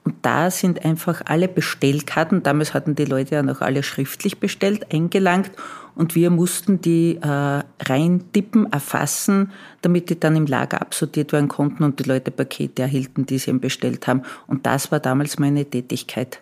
und 0.07 0.15
da 0.23 0.53
sind 0.53 0.85
einfach 0.85 1.23
alle 1.25 1.49
Bestellkarten, 1.49 2.45
damals 2.45 2.75
hatten 2.75 2.95
die 2.95 3.07
Leute 3.07 3.35
ja 3.35 3.43
noch 3.43 3.61
alle 3.61 3.83
schriftlich 3.83 4.39
bestellt, 4.39 4.95
eingelangt 4.95 5.51
und 5.97 6.15
wir 6.15 6.31
mussten 6.31 6.81
die 6.81 7.19
äh, 7.21 7.63
reintippen, 7.83 8.73
erfassen, 8.73 9.51
damit 9.83 10.09
die 10.09 10.21
dann 10.21 10.37
im 10.37 10.47
Lager 10.47 10.81
absortiert 10.81 11.33
werden 11.33 11.49
konnten 11.49 11.83
und 11.83 11.99
die 11.99 12.05
Leute 12.05 12.31
Pakete 12.31 12.83
erhielten, 12.83 13.27
die 13.27 13.39
sie 13.39 13.51
eben 13.51 13.59
bestellt 13.59 14.07
haben. 14.07 14.23
Und 14.47 14.65
das 14.65 14.93
war 14.93 15.01
damals 15.01 15.41
meine 15.41 15.65
Tätigkeit. 15.65 16.41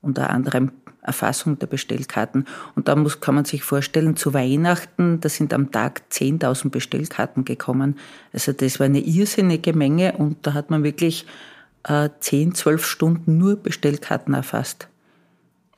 Unter 0.00 0.30
anderem 0.30 0.72
Erfassung 1.02 1.58
der 1.58 1.66
Bestellkarten. 1.66 2.46
Und 2.76 2.88
da 2.88 2.96
muss, 2.96 3.20
kann 3.20 3.34
man 3.34 3.44
sich 3.44 3.62
vorstellen, 3.62 4.16
zu 4.16 4.32
Weihnachten, 4.32 5.20
da 5.20 5.28
sind 5.28 5.52
am 5.52 5.70
Tag 5.70 6.02
10.000 6.10 6.70
Bestellkarten 6.70 7.44
gekommen. 7.44 7.98
Also 8.32 8.52
das 8.52 8.80
war 8.80 8.86
eine 8.86 9.00
irrsinnige 9.00 9.74
Menge 9.74 10.12
und 10.12 10.46
da 10.46 10.54
hat 10.54 10.70
man 10.70 10.82
wirklich 10.82 11.26
äh, 11.84 12.08
10, 12.20 12.54
12 12.54 12.84
Stunden 12.84 13.38
nur 13.38 13.56
Bestellkarten 13.56 14.34
erfasst. 14.34 14.88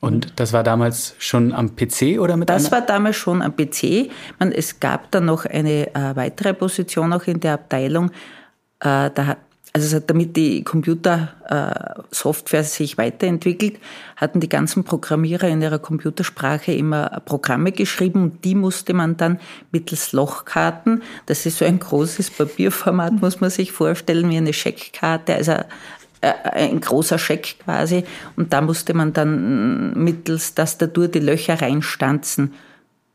Und 0.01 0.39
das 0.39 0.53
war 0.53 0.63
damals 0.63 1.15
schon 1.19 1.55
am 1.55 1.77
PC 1.77 2.19
oder 2.21 2.37
mit 2.37 2.51
Das 2.51 2.71
war 2.71 2.83
damals 2.83 3.17
schon 3.17 3.41
am 3.41 3.57
PC. 3.57 4.11
Man, 4.39 4.53
es 4.53 4.79
gab 4.79 5.11
dann 5.13 5.25
noch 5.25 5.47
eine 5.47 5.95
äh, 5.95 6.15
weitere 6.15 6.53
Position 6.53 7.13
auch 7.15 7.23
in 7.23 7.41
der 7.41 7.55
Abteilung. 7.55 8.11
Äh, 8.81 9.11
da, 9.15 9.39
also 9.75 9.99
damit 9.99 10.37
die 10.37 10.63
Computersoftware 10.63 12.63
sich 12.63 12.97
weiterentwickelt, 12.97 13.81
hatten 14.15 14.39
die 14.39 14.49
ganzen 14.49 14.85
Programmierer 14.85 15.49
in 15.49 15.61
ihrer 15.61 15.81
Computersprache 15.81 16.73
immer 16.73 17.21
Programme 17.25 17.73
geschrieben 17.73 18.23
und 18.23 18.45
die 18.45 18.55
musste 18.55 18.95
man 18.95 19.17
dann 19.17 19.41
mittels 19.73 20.13
Lochkarten, 20.13 21.03
das 21.27 21.45
ist 21.45 21.59
so 21.59 21.65
ein 21.65 21.81
großes 21.81 22.31
Papierformat, 22.31 23.21
muss 23.21 23.41
man 23.41 23.51
sich 23.51 23.73
vorstellen, 23.73 24.31
wie 24.31 24.37
eine 24.37 24.53
Scheckkarte, 24.53 25.35
also 25.35 25.55
äh, 26.21 26.33
ein 26.53 26.81
großer 26.81 27.19
Scheck 27.19 27.57
quasi. 27.65 28.05
Und 28.37 28.53
da 28.53 28.61
musste 28.61 28.95
man 28.95 29.13
dann 29.13 29.93
mittels 29.95 30.55
Tastatur 30.55 31.09
die 31.09 31.19
Löcher 31.19 31.61
reinstanzen. 31.61 32.55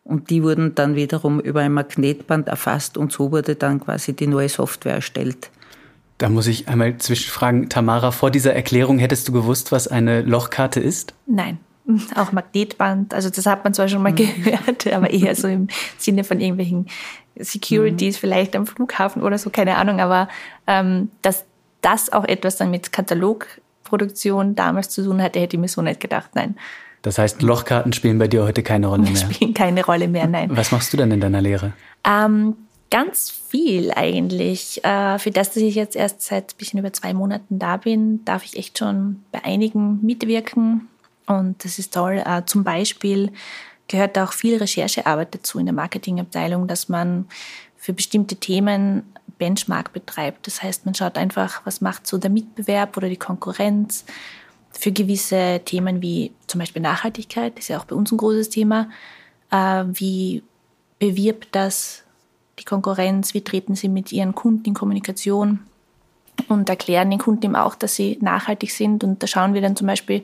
Und 0.04 0.30
die 0.30 0.44
wurden 0.44 0.76
dann 0.76 0.96
wiederum 0.96 1.40
über 1.40 1.62
ein 1.62 1.72
Magnetband 1.72 2.50
erfasst 2.50 2.98
und 2.98 3.14
so 3.14 3.32
wurde 3.32 3.56
dann 3.56 3.80
quasi 3.80 4.12
die 4.12 4.28
neue 4.28 4.50
Software 4.50 4.96
erstellt. 4.96 5.50
Da 6.20 6.28
muss 6.28 6.48
ich 6.48 6.68
einmal 6.68 6.98
zwischenfragen, 6.98 7.70
Tamara, 7.70 8.12
vor 8.12 8.30
dieser 8.30 8.54
Erklärung 8.54 9.00
hättest 9.00 9.30
du 9.30 9.32
gewusst, 9.32 9.72
was 9.72 9.88
eine 9.88 10.22
Lochkarte 10.22 10.82
ist? 10.82 11.14
Nein, 11.26 11.60
auch 12.16 12.34
Magnetband. 12.34 13.14
Also 13.14 13.30
das 13.30 13.46
hat 13.46 13.64
man 13.64 13.74
zwar 13.74 13.88
schon 13.88 14.04
mal 14.04 14.12
mhm. 14.12 14.18
gehört, 14.18 14.86
aber 14.94 15.10
eher 15.10 15.34
so 15.34 15.48
im 15.48 15.70
Sinne 15.98 16.26
von 16.26 16.42
irgendwelchen 16.42 16.88
Securities 17.38 18.18
mhm. 18.18 18.20
vielleicht 18.20 18.56
am 18.58 18.68
Flughafen 18.68 19.24
oder 19.24 19.38
so, 19.38 19.50
keine 19.50 19.78
Ahnung. 19.78 20.02
Aber 20.02 20.28
ähm, 20.68 21.10
dass 21.22 21.46
das 21.80 22.12
auch 22.12 22.26
etwas 22.26 22.58
dann 22.58 22.70
mit 22.70 22.92
Katalogproduktion 22.92 24.56
damals 24.56 24.90
zu 24.90 25.06
tun 25.06 25.22
hatte, 25.22 25.40
hätte 25.40 25.56
ich 25.56 25.62
mir 25.62 25.70
so 25.70 25.82
nicht 25.82 26.02
gedacht, 26.02 26.32
nein. 26.34 26.58
Das 27.02 27.18
heißt, 27.18 27.42
Lochkarten 27.42 27.94
spielen 27.94 28.20
bei 28.20 28.28
dir 28.28 28.44
heute 28.44 28.62
keine 28.62 28.88
Rolle 28.88 29.04
mehr? 29.10 29.16
Spielen 29.16 29.54
keine 29.54 29.86
Rolle 29.86 30.10
mehr, 30.10 30.28
nein. 30.28 30.50
Was 30.52 30.74
machst 30.74 30.92
du 30.92 30.98
denn 30.98 31.12
in 31.12 31.22
deiner 31.22 31.40
Lehre? 31.42 31.72
Ähm, 32.06 32.58
ganz 32.90 33.30
viel 33.30 33.92
eigentlich. 33.92 34.84
Äh, 34.84 35.20
für 35.20 35.32
das, 35.32 35.50
dass 35.50 35.58
ich 35.58 35.76
jetzt 35.76 35.96
erst 35.96 36.22
seit 36.22 36.54
ein 36.54 36.58
bisschen 36.58 36.80
über 36.80 36.94
zwei 36.94 37.14
Monaten 37.14 37.60
da 37.60 37.78
bin, 37.78 38.24
darf 38.26 38.44
ich 38.44 38.58
echt 38.58 38.78
schon 38.78 39.24
bei 39.32 39.44
einigen 39.44 40.00
mitwirken. 40.06 40.88
Und 41.28 41.64
das 41.64 41.80
ist 41.80 41.94
toll. 41.94 42.24
Äh, 42.26 42.44
zum 42.46 42.64
Beispiel 42.64 43.32
gehört 43.88 44.18
auch 44.18 44.34
viel 44.34 44.58
Recherchearbeit 44.58 45.34
dazu 45.34 45.60
in 45.60 45.66
der 45.66 45.76
Marketingabteilung, 45.76 46.68
dass 46.68 46.90
man 46.90 47.28
für 47.78 47.94
bestimmte 47.94 48.36
Themen 48.36 49.04
Benchmark 49.38 49.94
betreibt. 49.94 50.48
Das 50.48 50.62
heißt, 50.62 50.86
man 50.86 50.96
schaut 50.96 51.18
einfach, 51.18 51.66
was 51.66 51.82
macht 51.82 52.06
so 52.06 52.18
der 52.18 52.30
Mitbewerb 52.30 52.98
oder 52.98 53.10
die 53.10 53.18
Konkurrenz 53.18 54.06
für 54.72 54.92
gewisse 54.92 55.62
Themen 55.66 56.02
wie 56.02 56.32
zum 56.48 56.60
Beispiel 56.60 56.82
Nachhaltigkeit, 56.82 57.54
das 57.56 57.66
ist 57.66 57.68
ja 57.70 57.80
auch 57.80 57.86
bei 57.86 57.96
uns 57.96 58.12
ein 58.12 58.18
großes 58.18 58.50
Thema. 58.50 58.90
Äh, 59.50 59.86
wie 59.94 60.44
bewirbt 61.00 61.50
das 61.54 62.04
die 62.60 62.66
Konkurrenz? 62.66 63.34
Wie 63.34 63.42
treten 63.42 63.76
sie 63.76 63.90
mit 63.90 64.12
ihren 64.12 64.36
Kunden 64.36 64.66
in 64.66 64.74
Kommunikation? 64.74 65.60
Und 66.48 66.70
erklären 66.70 67.10
den 67.10 67.20
Kunden 67.20 67.46
eben 67.46 67.56
auch, 67.56 67.76
dass 67.76 67.96
sie 67.96 68.18
nachhaltig 68.22 68.72
sind. 68.72 69.04
Und 69.04 69.22
da 69.22 69.28
schauen 69.28 69.54
wir 69.54 69.62
dann 69.62 69.76
zum 69.76 69.88
Beispiel, 69.88 70.24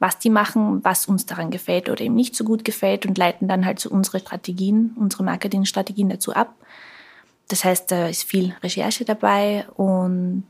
was 0.00 0.18
die 0.18 0.30
machen, 0.30 0.84
was 0.84 1.06
uns 1.06 1.26
daran 1.26 1.50
gefällt 1.50 1.88
oder 1.88 2.00
eben 2.00 2.14
nicht 2.14 2.34
so 2.34 2.44
gut 2.44 2.64
gefällt 2.64 3.06
und 3.06 3.16
leiten 3.16 3.48
dann 3.48 3.64
halt 3.64 3.78
so 3.78 3.88
unsere 3.90 4.20
Strategien, 4.20 4.94
unsere 4.98 5.22
Marketingstrategien 5.22 6.08
dazu 6.08 6.34
ab. 6.34 6.54
Das 7.48 7.64
heißt, 7.64 7.90
da 7.90 8.08
ist 8.08 8.24
viel 8.24 8.54
Recherche 8.62 9.04
dabei 9.04 9.66
und 9.76 10.44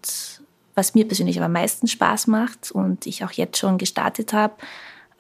was 0.75 0.95
mir 0.95 1.07
persönlich 1.07 1.41
am 1.41 1.53
meisten 1.53 1.87
Spaß 1.87 2.27
macht 2.27 2.73
und 2.73 3.07
ich 3.07 3.25
auch 3.25 3.33
jetzt 3.33 3.59
schon 3.59 3.79
gestartet 3.79 4.33
habe, 4.33 4.55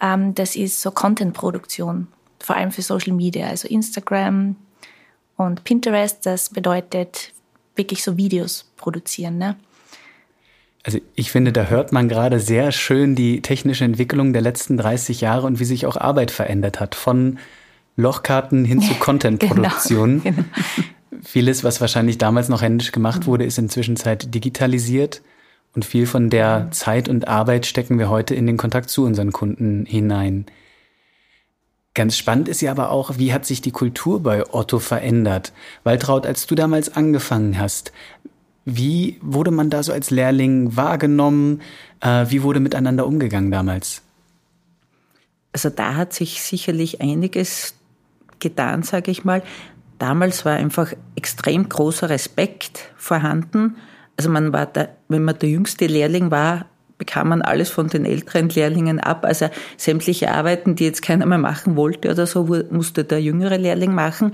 ähm, 0.00 0.34
das 0.34 0.56
ist 0.56 0.80
so 0.80 0.90
Content-Produktion, 0.90 2.08
vor 2.40 2.56
allem 2.56 2.72
für 2.72 2.82
Social 2.82 3.12
Media, 3.12 3.46
also 3.46 3.68
Instagram 3.68 4.56
und 5.36 5.64
Pinterest. 5.64 6.24
Das 6.26 6.50
bedeutet 6.50 7.32
wirklich 7.76 8.02
so 8.02 8.16
Videos 8.16 8.70
produzieren. 8.76 9.38
Ne? 9.38 9.56
Also 10.84 10.98
ich 11.14 11.30
finde, 11.30 11.52
da 11.52 11.64
hört 11.64 11.92
man 11.92 12.08
gerade 12.08 12.40
sehr 12.40 12.70
schön 12.70 13.14
die 13.14 13.40
technische 13.40 13.84
Entwicklung 13.84 14.32
der 14.32 14.42
letzten 14.42 14.76
30 14.76 15.22
Jahre 15.22 15.46
und 15.46 15.58
wie 15.58 15.64
sich 15.64 15.86
auch 15.86 15.96
Arbeit 15.96 16.30
verändert 16.30 16.78
hat. 16.78 16.94
Von 16.94 17.38
Lochkarten 17.96 18.64
hin 18.64 18.80
zu 18.80 18.94
Content-Produktion. 18.98 20.22
genau, 20.24 20.36
genau. 20.36 20.48
Vieles, 21.24 21.64
was 21.64 21.80
wahrscheinlich 21.80 22.18
damals 22.18 22.48
noch 22.48 22.60
händisch 22.60 22.92
gemacht 22.92 23.22
mhm. 23.22 23.26
wurde, 23.26 23.44
ist 23.44 23.58
inzwischen 23.58 23.96
Zeit 23.96 24.34
digitalisiert. 24.34 25.22
Und 25.74 25.84
viel 25.84 26.06
von 26.06 26.30
der 26.30 26.60
mhm. 26.60 26.72
Zeit 26.72 27.08
und 27.08 27.26
Arbeit 27.28 27.66
stecken 27.66 27.98
wir 27.98 28.08
heute 28.08 28.34
in 28.34 28.46
den 28.46 28.56
Kontakt 28.56 28.90
zu 28.90 29.04
unseren 29.04 29.32
Kunden 29.32 29.86
hinein. 29.86 30.46
Ganz 31.94 32.16
spannend 32.16 32.48
ist 32.48 32.60
ja 32.60 32.72
aber 32.72 32.90
auch, 32.90 33.18
wie 33.18 33.32
hat 33.32 33.46
sich 33.46 33.62
die 33.62 33.70
Kultur 33.70 34.20
bei 34.20 34.52
Otto 34.52 34.80
verändert? 34.80 35.52
Waltraud, 35.84 36.26
als 36.26 36.46
du 36.46 36.56
damals 36.56 36.94
angefangen 36.94 37.58
hast, 37.58 37.92
wie 38.64 39.18
wurde 39.22 39.52
man 39.52 39.70
da 39.70 39.82
so 39.82 39.92
als 39.92 40.10
Lehrling 40.10 40.76
wahrgenommen? 40.76 41.62
Äh, 42.00 42.26
wie 42.30 42.42
wurde 42.42 42.60
miteinander 42.60 43.06
umgegangen 43.06 43.50
damals? 43.50 44.02
Also 45.52 45.70
da 45.70 45.94
hat 45.94 46.12
sich 46.12 46.42
sicherlich 46.42 47.00
einiges 47.00 47.74
getan, 48.40 48.82
sage 48.82 49.12
ich 49.12 49.24
mal. 49.24 49.42
Damals 49.98 50.44
war 50.44 50.54
einfach 50.54 50.92
extrem 51.14 51.68
großer 51.68 52.10
Respekt 52.10 52.92
vorhanden. 52.96 53.76
Also 54.16 54.30
man 54.30 54.52
war 54.52 54.66
da, 54.66 54.88
wenn 55.08 55.22
man 55.22 55.38
der 55.38 55.50
jüngste 55.50 55.86
Lehrling 55.86 56.32
war, 56.32 56.66
bekam 57.04 57.28
man 57.28 57.42
alles 57.42 57.70
von 57.70 57.88
den 57.88 58.04
älteren 58.06 58.48
Lehrlingen 58.48 58.98
ab. 58.98 59.24
Also 59.24 59.48
sämtliche 59.76 60.30
Arbeiten, 60.30 60.74
die 60.74 60.84
jetzt 60.84 61.02
keiner 61.02 61.26
mehr 61.26 61.38
machen 61.38 61.76
wollte 61.76 62.10
oder 62.10 62.26
so, 62.26 62.44
musste 62.70 63.04
der 63.04 63.20
jüngere 63.20 63.58
Lehrling 63.58 63.94
machen. 63.94 64.32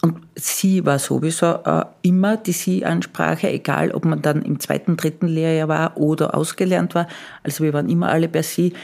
Und 0.00 0.18
sie 0.36 0.84
war 0.84 0.98
sowieso 0.98 1.46
äh, 1.64 1.84
immer 2.02 2.36
die 2.36 2.52
Sie-Ansprache, 2.52 3.50
egal 3.50 3.90
ob 3.90 4.04
man 4.04 4.22
dann 4.22 4.42
im 4.42 4.60
zweiten, 4.60 4.96
dritten 4.96 5.26
Lehrjahr 5.26 5.68
war 5.68 5.96
oder 5.96 6.36
ausgelernt 6.36 6.94
war. 6.94 7.08
Also 7.42 7.64
wir 7.64 7.72
waren 7.72 7.88
immer 7.88 8.08
alle 8.08 8.28
bei 8.28 8.42
Sie. 8.42 8.74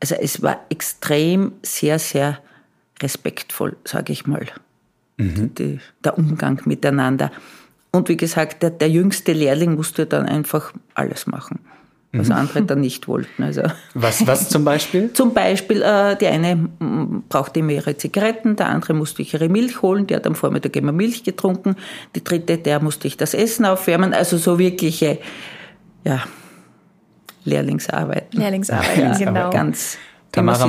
Also 0.00 0.16
es 0.16 0.42
war 0.42 0.60
extrem 0.70 1.52
sehr, 1.62 1.98
sehr 1.98 2.38
respektvoll, 3.00 3.76
sage 3.84 4.12
ich 4.12 4.26
mal 4.26 4.46
mhm. 5.16 5.54
die, 5.54 5.78
der 6.02 6.18
Umgang 6.18 6.60
miteinander. 6.64 7.30
Und 7.92 8.08
wie 8.08 8.16
gesagt, 8.16 8.64
der, 8.64 8.70
der 8.70 8.90
jüngste 8.90 9.32
Lehrling 9.32 9.76
musste 9.76 10.06
dann 10.06 10.26
einfach 10.26 10.72
alles 10.94 11.28
machen 11.28 11.60
was 12.14 12.28
mhm. 12.28 12.34
andere 12.34 12.62
dann 12.62 12.80
nicht 12.80 13.08
wollten. 13.08 13.42
Also 13.42 13.62
was, 13.94 14.26
was 14.26 14.48
zum 14.48 14.64
Beispiel? 14.64 15.12
zum 15.12 15.34
Beispiel, 15.34 15.82
äh, 15.82 16.16
die 16.16 16.26
eine 16.26 16.68
brauchte 17.28 17.60
immer 17.60 17.72
ihre 17.72 17.96
Zigaretten, 17.96 18.56
der 18.56 18.68
andere 18.68 18.94
musste 18.94 19.22
ich 19.22 19.34
ihre 19.34 19.48
Milch 19.48 19.82
holen, 19.82 20.06
die 20.06 20.14
hat 20.14 20.26
am 20.26 20.34
Vormittag 20.34 20.76
immer 20.76 20.92
Milch 20.92 21.24
getrunken, 21.24 21.76
die 22.14 22.22
dritte, 22.22 22.58
der 22.58 22.80
musste 22.80 23.08
ich 23.08 23.16
das 23.16 23.34
Essen 23.34 23.66
aufwärmen, 23.66 24.14
also 24.14 24.38
so 24.38 24.58
wirkliche, 24.58 25.18
ja, 26.04 26.22
Lehrlingsarbeit. 27.44 28.32
Lehrlingsarbeit, 28.32 28.98
ja, 28.98 29.18
genau. 29.18 29.50
Ganz 29.50 29.98
Tamara. 30.34 30.68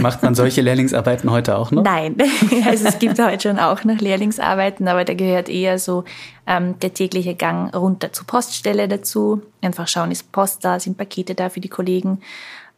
Macht 0.00 0.22
man 0.22 0.34
solche 0.34 0.60
Lehrlingsarbeiten 0.60 1.30
heute 1.30 1.56
auch 1.56 1.70
noch? 1.70 1.82
Nein, 1.82 2.16
also 2.66 2.86
es 2.86 2.98
gibt 2.98 3.18
heute 3.18 3.48
schon 3.48 3.58
auch 3.58 3.84
noch 3.84 3.98
Lehrlingsarbeiten, 3.98 4.86
aber 4.88 5.04
da 5.04 5.14
gehört 5.14 5.48
eher 5.48 5.78
so 5.78 6.04
ähm, 6.46 6.78
der 6.78 6.94
tägliche 6.94 7.34
Gang 7.34 7.74
runter 7.74 8.12
zur 8.12 8.26
Poststelle 8.26 8.88
dazu. 8.88 9.42
Einfach 9.60 9.88
schauen, 9.88 10.10
ist 10.10 10.30
Post 10.32 10.64
da, 10.64 10.78
sind 10.78 10.96
Pakete 10.96 11.34
da 11.34 11.48
für 11.48 11.60
die 11.60 11.68
Kollegen, 11.68 12.20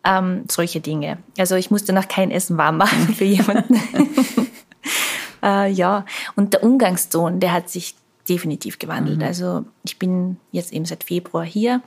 ähm, 0.04 0.44
solche 0.50 0.80
Dinge. 0.80 1.18
Also 1.38 1.56
ich 1.56 1.70
musste 1.70 1.92
noch 1.92 2.08
kein 2.08 2.30
Essen 2.30 2.56
warm 2.56 2.78
machen 2.78 3.14
für 3.14 3.24
jemanden. 3.24 3.74
äh, 5.42 5.70
ja, 5.70 6.06
und 6.34 6.54
der 6.54 6.62
Umgangston, 6.62 7.40
der 7.40 7.52
hat 7.52 7.68
sich 7.68 7.94
definitiv 8.28 8.78
gewandelt. 8.78 9.18
Mhm. 9.18 9.24
Also 9.24 9.64
ich 9.84 9.98
bin 9.98 10.38
jetzt 10.50 10.72
eben 10.72 10.84
seit 10.84 11.04
Februar 11.04 11.44
hier 11.44 11.82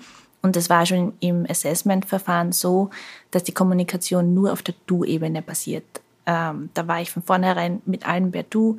und 0.45 0.55
das 0.55 0.69
war 0.69 0.85
schon 0.85 1.13
im 1.21 1.47
Assessment-Verfahren 1.49 2.51
so, 2.51 2.91
dass 3.31 3.43
die 3.43 3.51
Kommunikation 3.51 4.35
nur 4.35 4.53
auf 4.53 4.61
der 4.61 4.75
Du-Ebene 4.85 5.41
passiert. 5.41 5.83
Ähm, 6.27 6.69
da 6.75 6.87
war 6.87 7.01
ich 7.01 7.09
von 7.09 7.23
vornherein 7.23 7.81
mit 7.87 8.07
allen 8.07 8.31
per 8.31 8.43
Du. 8.43 8.77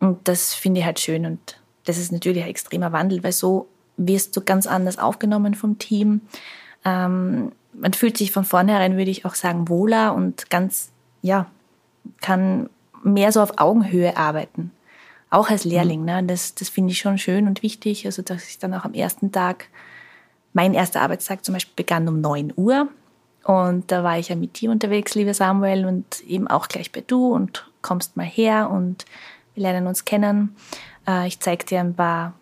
Und 0.00 0.28
das 0.28 0.52
finde 0.52 0.80
ich 0.80 0.86
halt 0.86 1.00
schön. 1.00 1.24
Und 1.24 1.58
das 1.86 1.96
ist 1.96 2.12
natürlich 2.12 2.42
ein 2.42 2.50
extremer 2.50 2.92
Wandel, 2.92 3.24
weil 3.24 3.32
so 3.32 3.68
wirst 3.96 4.36
du 4.36 4.42
ganz 4.42 4.66
anders 4.66 4.98
aufgenommen 4.98 5.54
vom 5.54 5.78
Team. 5.78 6.20
Ähm, 6.84 7.52
man 7.72 7.94
fühlt 7.94 8.18
sich 8.18 8.30
von 8.30 8.44
vornherein, 8.44 8.98
würde 8.98 9.10
ich 9.10 9.24
auch 9.24 9.34
sagen, 9.34 9.70
wohler 9.70 10.14
und 10.14 10.50
ganz, 10.50 10.90
ja, 11.22 11.46
kann 12.20 12.68
mehr 13.02 13.32
so 13.32 13.40
auf 13.40 13.54
Augenhöhe 13.56 14.18
arbeiten. 14.18 14.72
Auch 15.30 15.48
als 15.48 15.64
Lehrling. 15.64 16.00
Mhm. 16.00 16.06
Ne? 16.06 16.24
Das, 16.24 16.54
das 16.54 16.68
finde 16.68 16.92
ich 16.92 16.98
schon 16.98 17.16
schön 17.16 17.46
und 17.46 17.62
wichtig. 17.62 18.04
Also, 18.04 18.20
dass 18.20 18.46
ich 18.50 18.58
dann 18.58 18.74
auch 18.74 18.84
am 18.84 18.92
ersten 18.92 19.32
Tag 19.32 19.68
mein 20.56 20.72
erster 20.72 21.02
Arbeitstag 21.02 21.44
zum 21.44 21.52
Beispiel 21.52 21.74
begann 21.76 22.08
um 22.08 22.22
9 22.22 22.54
Uhr. 22.56 22.88
Und 23.44 23.92
da 23.92 24.02
war 24.02 24.18
ich 24.18 24.30
ja 24.30 24.36
mit 24.36 24.58
dir 24.58 24.70
unterwegs, 24.70 25.14
liebe 25.14 25.34
Samuel, 25.34 25.84
und 25.84 26.22
eben 26.22 26.48
auch 26.48 26.68
gleich 26.68 26.90
bei 26.92 27.02
du 27.06 27.34
und 27.34 27.70
kommst 27.82 28.16
mal 28.16 28.24
her 28.24 28.70
und 28.70 29.04
wir 29.52 29.64
lernen 29.64 29.86
uns 29.86 30.06
kennen. 30.06 30.56
Äh, 31.06 31.26
ich 31.26 31.40
zeige 31.40 31.66
dir 31.66 31.80
ein 31.80 31.94
paar 31.94 32.32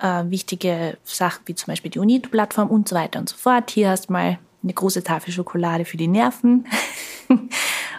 äh, 0.00 0.30
wichtige 0.30 0.96
Sachen 1.02 1.42
wie 1.46 1.56
zum 1.56 1.72
Beispiel 1.72 1.90
die 1.90 1.98
UNITO-Plattform 1.98 2.70
und 2.70 2.88
so 2.88 2.94
weiter 2.94 3.18
und 3.18 3.28
so 3.28 3.36
fort. 3.36 3.72
Hier 3.72 3.90
hast 3.90 4.08
du 4.08 4.12
mal 4.12 4.38
eine 4.62 4.72
große 4.72 5.02
Tafel 5.02 5.32
Schokolade 5.32 5.84
für 5.84 5.96
die 5.96 6.06
Nerven. 6.06 6.68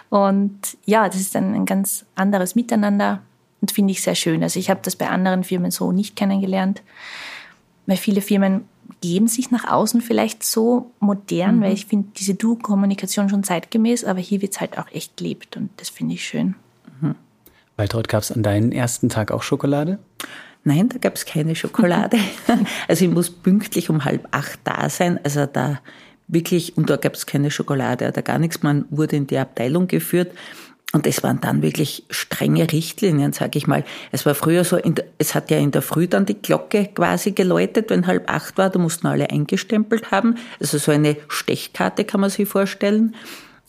und 0.08 0.78
ja, 0.86 1.06
das 1.06 1.20
ist 1.20 1.34
dann 1.34 1.54
ein 1.54 1.66
ganz 1.66 2.06
anderes 2.14 2.54
Miteinander 2.54 3.20
und 3.60 3.70
finde 3.70 3.92
ich 3.92 4.00
sehr 4.00 4.14
schön. 4.14 4.42
Also 4.42 4.58
ich 4.58 4.70
habe 4.70 4.80
das 4.82 4.96
bei 4.96 5.10
anderen 5.10 5.44
Firmen 5.44 5.70
so 5.70 5.92
nicht 5.92 6.16
kennengelernt, 6.16 6.82
weil 7.84 7.98
viele 7.98 8.22
Firmen 8.22 8.64
geben 9.00 9.28
sich 9.28 9.50
nach 9.50 9.64
außen 9.64 10.00
vielleicht 10.00 10.42
so 10.42 10.90
modern, 11.00 11.56
mhm. 11.56 11.62
weil 11.62 11.72
ich 11.72 11.86
finde 11.86 12.08
diese 12.16 12.34
Du-Kommunikation 12.34 13.28
schon 13.28 13.44
zeitgemäß, 13.44 14.04
aber 14.04 14.20
hier 14.20 14.42
wird 14.42 14.52
es 14.52 14.60
halt 14.60 14.78
auch 14.78 14.90
echt 14.92 15.16
gelebt 15.16 15.56
und 15.56 15.70
das 15.76 15.88
finde 15.88 16.14
ich 16.14 16.24
schön. 16.24 16.54
Mhm. 17.00 17.14
Waltraud, 17.76 18.08
gab 18.08 18.22
es 18.22 18.32
an 18.32 18.42
deinen 18.42 18.72
ersten 18.72 19.08
Tag 19.08 19.30
auch 19.30 19.42
Schokolade? 19.42 19.98
Nein, 20.64 20.88
da 20.90 20.98
gab 20.98 21.14
es 21.14 21.24
keine 21.24 21.54
Schokolade. 21.54 22.18
also 22.88 23.04
ich 23.04 23.10
muss 23.10 23.30
pünktlich 23.30 23.88
um 23.88 24.04
halb 24.04 24.28
acht 24.30 24.60
da 24.64 24.90
sein. 24.90 25.18
Also 25.24 25.46
da 25.46 25.80
wirklich, 26.28 26.76
und 26.76 26.90
da 26.90 26.96
gab 26.96 27.14
es 27.14 27.26
keine 27.26 27.50
Schokolade 27.50 28.08
oder 28.08 28.22
gar 28.22 28.38
nichts. 28.38 28.62
Man 28.62 28.84
wurde 28.90 29.16
in 29.16 29.26
die 29.26 29.38
Abteilung 29.38 29.86
geführt. 29.86 30.32
Und 30.92 31.06
es 31.06 31.22
waren 31.22 31.40
dann 31.40 31.62
wirklich 31.62 32.04
strenge 32.10 32.70
Richtlinien, 32.72 33.32
sage 33.32 33.58
ich 33.58 33.68
mal. 33.68 33.84
Es 34.10 34.26
war 34.26 34.34
früher 34.34 34.64
so, 34.64 34.76
der, 34.76 35.04
es 35.18 35.36
hat 35.36 35.50
ja 35.50 35.58
in 35.58 35.70
der 35.70 35.82
Früh 35.82 36.08
dann 36.08 36.26
die 36.26 36.40
Glocke 36.40 36.86
quasi 36.86 37.30
geläutet, 37.30 37.90
wenn 37.90 38.08
halb 38.08 38.28
acht 38.28 38.58
war, 38.58 38.70
da 38.70 38.78
mussten 38.78 39.06
alle 39.06 39.30
eingestempelt 39.30 40.10
haben. 40.10 40.36
Also 40.58 40.78
so 40.78 40.90
eine 40.90 41.16
Stechkarte 41.28 42.04
kann 42.04 42.20
man 42.20 42.30
sich 42.30 42.48
vorstellen. 42.48 43.14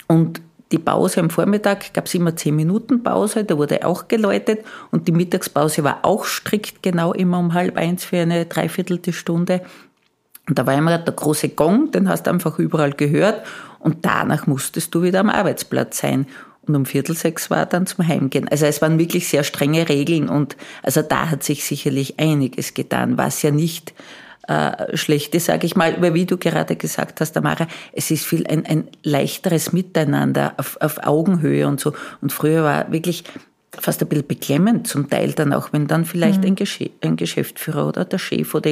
Und 0.08 0.42
die 0.72 0.80
Pause 0.80 1.20
am 1.20 1.30
Vormittag 1.30 1.94
gab 1.94 2.06
es 2.06 2.14
immer 2.16 2.36
zehn 2.36 2.56
Minuten 2.56 3.04
Pause, 3.04 3.44
da 3.44 3.58
wurde 3.58 3.86
auch 3.86 4.08
geläutet 4.08 4.64
und 4.90 5.08
die 5.08 5.12
Mittagspause 5.12 5.84
war 5.84 6.00
auch 6.04 6.26
strikt 6.26 6.82
genau 6.82 7.14
immer 7.14 7.40
um 7.40 7.54
halb 7.54 7.78
eins 7.78 8.06
für 8.06 8.18
eine 8.18 8.46
dreiviertelte 8.46 9.12
Stunde. 9.12 9.62
Und 10.48 10.58
da 10.58 10.66
war 10.66 10.74
immer 10.74 10.98
der 10.98 11.14
große 11.14 11.50
Gong, 11.50 11.92
den 11.92 12.08
hast 12.10 12.24
du 12.24 12.32
einfach 12.32 12.58
überall 12.58 12.94
gehört 12.94 13.46
und 13.80 14.06
danach 14.06 14.48
musstest 14.48 14.96
du 14.96 15.04
wieder 15.04 15.20
am 15.20 15.30
Arbeitsplatz 15.30 16.00
sein. 16.00 16.26
Und 16.68 16.76
um 16.76 16.86
Viertel 16.86 17.16
sechs 17.16 17.50
war 17.50 17.66
dann 17.66 17.88
zum 17.88 18.08
Heimgehen. 18.08 18.48
Also 18.48 18.66
es 18.66 18.82
waren 18.82 19.00
wirklich 19.00 19.28
sehr 19.28 19.44
strenge 19.44 19.90
Regeln 19.90 20.30
und 20.30 20.56
also 20.84 21.02
da 21.02 21.30
hat 21.30 21.44
sich 21.44 21.64
sicherlich 21.66 22.20
einiges 22.20 22.74
getan, 22.74 23.18
was 23.18 23.42
ja 23.42 23.50
nicht 23.50 23.94
äh, 24.48 24.96
schlecht 24.98 25.34
ist, 25.36 25.46
sage 25.46 25.66
ich 25.66 25.76
mal, 25.76 26.02
weil 26.02 26.14
wie 26.14 26.26
du 26.26 26.38
gerade 26.38 26.76
gesagt 26.76 27.22
hast, 27.22 27.34
Tamara, 27.34 27.68
es 27.94 28.12
ist 28.12 28.26
viel 28.26 28.46
ein, 28.48 28.66
ein 28.66 28.88
leichteres 29.04 29.74
Miteinander 29.74 30.54
auf, 30.58 30.78
auf 30.82 31.00
Augenhöhe 31.06 31.68
und 31.68 31.80
so. 31.80 31.94
Und 32.22 32.32
früher 32.32 32.64
war 32.64 32.92
wirklich 32.92 33.24
fast 33.78 34.02
ein 34.02 34.10
bisschen 34.10 34.28
beklemmend 34.28 34.88
zum 34.88 35.10
Teil 35.10 35.32
dann 35.34 35.54
auch, 35.54 35.72
wenn 35.72 35.88
dann 35.88 36.06
vielleicht 36.06 36.42
mhm. 36.42 36.48
ein, 36.48 36.56
Gesch 36.56 36.80
ein, 37.02 37.16
Geschäftsführer 37.16 37.88
oder 37.88 38.04
der 38.04 38.18
Chef 38.18 38.54
oder 38.54 38.72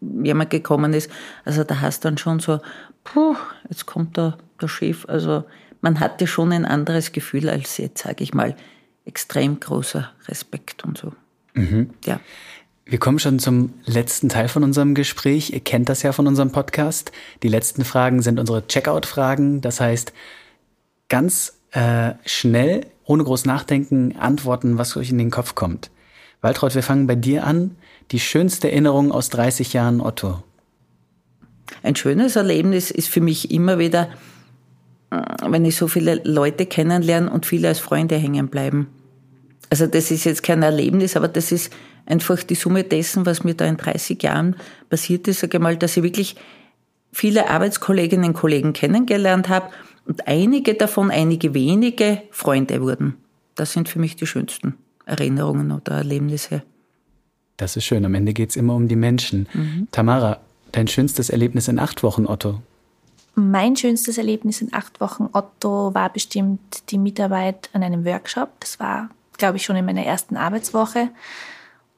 jemand 0.00 0.50
gekommen 0.50 0.92
ist. 0.92 1.10
Also 1.44 1.64
da 1.64 1.80
hast 1.80 2.04
du 2.04 2.08
dann 2.08 2.18
schon 2.18 2.38
so, 2.38 2.60
puh, 3.02 3.34
jetzt 3.68 3.86
kommt 3.86 4.16
da 4.16 4.38
der 4.60 4.68
Chef. 4.68 5.06
Also 5.08 5.44
man 5.86 6.00
hatte 6.00 6.26
schon 6.26 6.50
ein 6.50 6.64
anderes 6.64 7.12
Gefühl 7.12 7.48
als 7.48 7.76
jetzt, 7.76 8.02
sage 8.02 8.24
ich 8.24 8.34
mal, 8.34 8.56
extrem 9.04 9.60
großer 9.60 10.10
Respekt 10.26 10.82
und 10.82 10.98
so. 10.98 11.12
Mhm. 11.54 11.90
Ja. 12.04 12.18
Wir 12.84 12.98
kommen 12.98 13.20
schon 13.20 13.38
zum 13.38 13.72
letzten 13.84 14.28
Teil 14.28 14.48
von 14.48 14.64
unserem 14.64 14.96
Gespräch. 14.96 15.52
Ihr 15.52 15.60
kennt 15.60 15.88
das 15.88 16.02
ja 16.02 16.10
von 16.10 16.26
unserem 16.26 16.50
Podcast. 16.50 17.12
Die 17.44 17.48
letzten 17.48 17.84
Fragen 17.84 18.20
sind 18.20 18.40
unsere 18.40 18.66
Checkout-Fragen. 18.66 19.60
Das 19.60 19.80
heißt, 19.80 20.12
ganz 21.08 21.56
äh, 21.70 22.14
schnell, 22.24 22.86
ohne 23.04 23.22
groß 23.22 23.44
nachdenken, 23.44 24.16
antworten, 24.18 24.78
was 24.78 24.96
euch 24.96 25.10
in 25.10 25.18
den 25.18 25.30
Kopf 25.30 25.54
kommt. 25.54 25.92
Waltraud, 26.40 26.74
wir 26.74 26.82
fangen 26.82 27.06
bei 27.06 27.14
dir 27.14 27.44
an. 27.44 27.76
Die 28.10 28.18
schönste 28.18 28.72
Erinnerung 28.72 29.12
aus 29.12 29.28
30 29.28 29.72
Jahren 29.72 30.00
Otto. 30.00 30.42
Ein 31.84 31.94
schönes 31.94 32.34
Erlebnis 32.34 32.90
ist 32.90 33.08
für 33.08 33.20
mich 33.20 33.52
immer 33.52 33.78
wieder, 33.78 34.08
wenn 35.10 35.64
ich 35.64 35.76
so 35.76 35.88
viele 35.88 36.20
Leute 36.24 36.66
kennenlerne 36.66 37.30
und 37.30 37.46
viele 37.46 37.68
als 37.68 37.78
Freunde 37.78 38.16
hängen 38.16 38.48
bleiben. 38.48 38.88
Also 39.70 39.86
das 39.86 40.10
ist 40.10 40.24
jetzt 40.24 40.42
kein 40.42 40.62
Erlebnis, 40.62 41.16
aber 41.16 41.28
das 41.28 41.52
ist 41.52 41.72
einfach 42.06 42.42
die 42.42 42.54
Summe 42.54 42.84
dessen, 42.84 43.26
was 43.26 43.44
mir 43.44 43.54
da 43.54 43.66
in 43.66 43.76
30 43.76 44.22
Jahren 44.22 44.56
passiert 44.88 45.26
ist, 45.28 45.40
sage 45.40 45.56
ich 45.56 45.62
mal, 45.62 45.76
dass 45.76 45.96
ich 45.96 46.02
wirklich 46.02 46.36
viele 47.12 47.50
Arbeitskolleginnen 47.50 48.26
und 48.26 48.34
Kollegen 48.34 48.72
kennengelernt 48.72 49.48
habe 49.48 49.70
und 50.06 50.28
einige 50.28 50.74
davon, 50.74 51.10
einige 51.10 51.54
wenige 51.54 52.22
Freunde 52.30 52.80
wurden. 52.80 53.14
Das 53.54 53.72
sind 53.72 53.88
für 53.88 53.98
mich 53.98 54.16
die 54.16 54.26
schönsten 54.26 54.74
Erinnerungen 55.04 55.72
oder 55.72 55.96
Erlebnisse. 55.96 56.62
Das 57.56 57.76
ist 57.76 57.84
schön. 57.84 58.04
Am 58.04 58.14
Ende 58.14 58.34
geht 58.34 58.50
es 58.50 58.56
immer 58.56 58.74
um 58.74 58.86
die 58.86 58.96
Menschen. 58.96 59.48
Mhm. 59.54 59.88
Tamara, 59.90 60.40
dein 60.72 60.88
schönstes 60.88 61.30
Erlebnis 61.30 61.68
in 61.68 61.78
acht 61.78 62.02
Wochen, 62.02 62.26
Otto? 62.26 62.60
Mein 63.38 63.76
schönstes 63.76 64.16
Erlebnis 64.16 64.62
in 64.62 64.72
acht 64.72 64.98
Wochen 64.98 65.28
Otto 65.30 65.92
war 65.94 66.10
bestimmt 66.10 66.90
die 66.90 66.96
Mitarbeit 66.96 67.68
an 67.74 67.82
einem 67.82 68.06
Workshop. 68.06 68.48
Das 68.60 68.80
war, 68.80 69.10
glaube 69.36 69.58
ich, 69.58 69.64
schon 69.64 69.76
in 69.76 69.84
meiner 69.84 70.06
ersten 70.06 70.38
Arbeitswoche. 70.38 71.10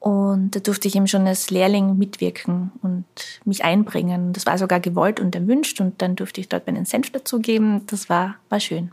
Und 0.00 0.50
da 0.56 0.58
durfte 0.58 0.88
ich 0.88 0.96
eben 0.96 1.06
schon 1.06 1.28
als 1.28 1.50
Lehrling 1.50 1.96
mitwirken 1.96 2.72
und 2.82 3.04
mich 3.44 3.64
einbringen. 3.64 4.32
Das 4.32 4.46
war 4.46 4.58
sogar 4.58 4.80
gewollt 4.80 5.20
und 5.20 5.36
erwünscht 5.36 5.80
und 5.80 6.02
dann 6.02 6.16
durfte 6.16 6.40
ich 6.40 6.48
dort 6.48 6.66
meinen 6.66 6.84
Senf 6.84 7.10
dazugeben. 7.10 7.86
Das 7.86 8.08
war, 8.08 8.34
war 8.48 8.58
schön. 8.58 8.90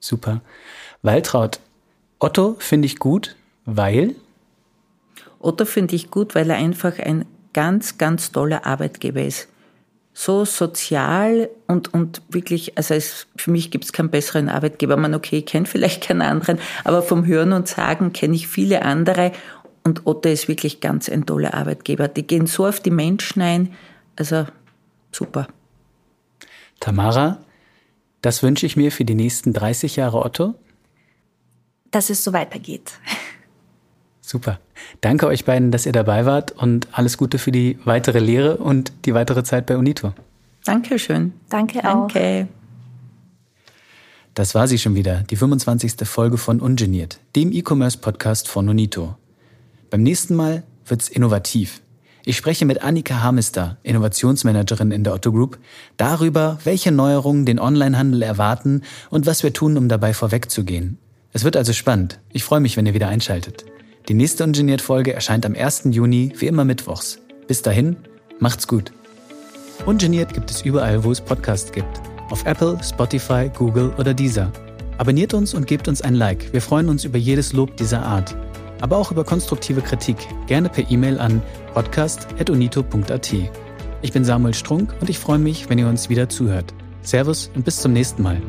Super. 0.00 0.40
Waltraud, 1.02 1.60
Otto 2.18 2.56
finde 2.58 2.86
ich 2.86 2.98
gut, 2.98 3.36
weil? 3.66 4.16
Otto 5.38 5.64
finde 5.64 5.94
ich 5.94 6.10
gut, 6.10 6.34
weil 6.34 6.50
er 6.50 6.56
einfach 6.56 6.98
ein 6.98 7.24
ganz, 7.52 7.98
ganz 7.98 8.32
toller 8.32 8.66
Arbeitgeber 8.66 9.22
ist. 9.22 9.46
So 10.16 10.44
sozial 10.44 11.50
und, 11.66 11.92
und 11.92 12.22
wirklich, 12.28 12.78
also 12.78 12.94
es, 12.94 13.26
für 13.36 13.50
mich 13.50 13.72
gibt 13.72 13.84
es 13.84 13.92
keinen 13.92 14.10
besseren 14.10 14.48
Arbeitgeber. 14.48 14.96
Man, 14.96 15.14
okay, 15.14 15.38
ich 15.38 15.46
kenne 15.46 15.66
vielleicht 15.66 16.04
keinen 16.04 16.22
anderen, 16.22 16.58
aber 16.84 17.02
vom 17.02 17.26
Hören 17.26 17.52
und 17.52 17.66
Sagen 17.66 18.12
kenne 18.12 18.36
ich 18.36 18.46
viele 18.46 18.82
andere 18.82 19.32
und 19.82 20.06
Otto 20.06 20.30
ist 20.30 20.48
wirklich 20.48 20.80
ganz 20.80 21.08
ein 21.08 21.26
toller 21.26 21.54
Arbeitgeber. 21.54 22.08
Die 22.08 22.26
gehen 22.26 22.46
so 22.46 22.66
auf 22.66 22.80
die 22.80 22.90
Menschen 22.90 23.42
ein. 23.42 23.74
Also 24.16 24.46
super. 25.12 25.46
Tamara, 26.80 27.38
das 28.22 28.42
wünsche 28.42 28.64
ich 28.66 28.76
mir 28.76 28.90
für 28.90 29.04
die 29.04 29.14
nächsten 29.14 29.52
30 29.52 29.96
Jahre 29.96 30.24
Otto. 30.24 30.54
Dass 31.90 32.08
es 32.08 32.24
so 32.24 32.32
weitergeht. 32.32 32.92
Super. 34.26 34.58
Danke 35.02 35.26
euch 35.26 35.44
beiden, 35.44 35.70
dass 35.70 35.84
ihr 35.84 35.92
dabei 35.92 36.24
wart 36.24 36.50
und 36.52 36.88
alles 36.92 37.18
Gute 37.18 37.38
für 37.38 37.52
die 37.52 37.78
weitere 37.84 38.20
Lehre 38.20 38.56
und 38.56 38.90
die 39.04 39.12
weitere 39.12 39.44
Zeit 39.44 39.66
bei 39.66 39.76
UNITO. 39.76 40.14
Dankeschön. 40.64 41.34
Danke 41.50 41.80
auch. 41.80 42.08
Danke. 42.08 42.48
Das 44.32 44.54
war 44.54 44.66
sie 44.66 44.78
schon 44.78 44.94
wieder, 44.94 45.24
die 45.24 45.36
25. 45.36 46.08
Folge 46.08 46.38
von 46.38 46.60
Ungeniert, 46.60 47.20
dem 47.36 47.52
E-Commerce-Podcast 47.52 48.48
von 48.48 48.66
UNITO. 48.66 49.14
Beim 49.90 50.02
nächsten 50.02 50.34
Mal 50.34 50.62
wird's 50.86 51.10
innovativ. 51.10 51.82
Ich 52.24 52.38
spreche 52.38 52.64
mit 52.64 52.82
Annika 52.82 53.22
Hamister, 53.22 53.76
Innovationsmanagerin 53.82 54.90
in 54.90 55.04
der 55.04 55.12
Otto 55.12 55.32
Group, 55.32 55.58
darüber, 55.98 56.58
welche 56.64 56.92
Neuerungen 56.92 57.44
den 57.44 57.60
Onlinehandel 57.60 58.22
erwarten 58.22 58.84
und 59.10 59.26
was 59.26 59.42
wir 59.42 59.52
tun, 59.52 59.76
um 59.76 59.90
dabei 59.90 60.14
vorwegzugehen. 60.14 60.96
Es 61.34 61.44
wird 61.44 61.58
also 61.58 61.74
spannend. 61.74 62.20
Ich 62.32 62.42
freue 62.42 62.60
mich, 62.60 62.78
wenn 62.78 62.86
ihr 62.86 62.94
wieder 62.94 63.08
einschaltet. 63.08 63.66
Die 64.08 64.14
nächste 64.14 64.44
Ungeniert-Folge 64.44 65.12
erscheint 65.14 65.46
am 65.46 65.54
1. 65.54 65.84
Juni, 65.90 66.32
wie 66.38 66.46
immer 66.46 66.64
mittwochs. 66.64 67.18
Bis 67.46 67.62
dahin, 67.62 67.96
macht's 68.38 68.68
gut. 68.68 68.92
Ungeniert 69.86 70.32
gibt 70.32 70.50
es 70.50 70.62
überall, 70.62 71.04
wo 71.04 71.10
es 71.10 71.20
Podcasts 71.20 71.72
gibt. 71.72 72.00
Auf 72.30 72.44
Apple, 72.46 72.78
Spotify, 72.82 73.50
Google 73.56 73.92
oder 73.98 74.14
Deezer. 74.14 74.52
Abonniert 74.98 75.34
uns 75.34 75.54
und 75.54 75.66
gebt 75.66 75.88
uns 75.88 76.02
ein 76.02 76.14
Like. 76.14 76.52
Wir 76.52 76.62
freuen 76.62 76.88
uns 76.88 77.04
über 77.04 77.18
jedes 77.18 77.52
Lob 77.52 77.76
dieser 77.76 78.02
Art 78.02 78.36
aber 78.84 78.98
auch 78.98 79.10
über 79.10 79.24
konstruktive 79.24 79.80
Kritik, 79.80 80.16
gerne 80.46 80.68
per 80.68 80.90
E-Mail 80.90 81.18
an 81.18 81.42
podcast.unito.at. 81.72 83.34
Ich 84.02 84.12
bin 84.12 84.26
Samuel 84.26 84.52
Strunk 84.52 84.94
und 85.00 85.08
ich 85.08 85.18
freue 85.18 85.38
mich, 85.38 85.70
wenn 85.70 85.78
ihr 85.78 85.88
uns 85.88 86.10
wieder 86.10 86.28
zuhört. 86.28 86.74
Servus 87.00 87.50
und 87.54 87.64
bis 87.64 87.80
zum 87.80 87.94
nächsten 87.94 88.22
Mal. 88.22 88.42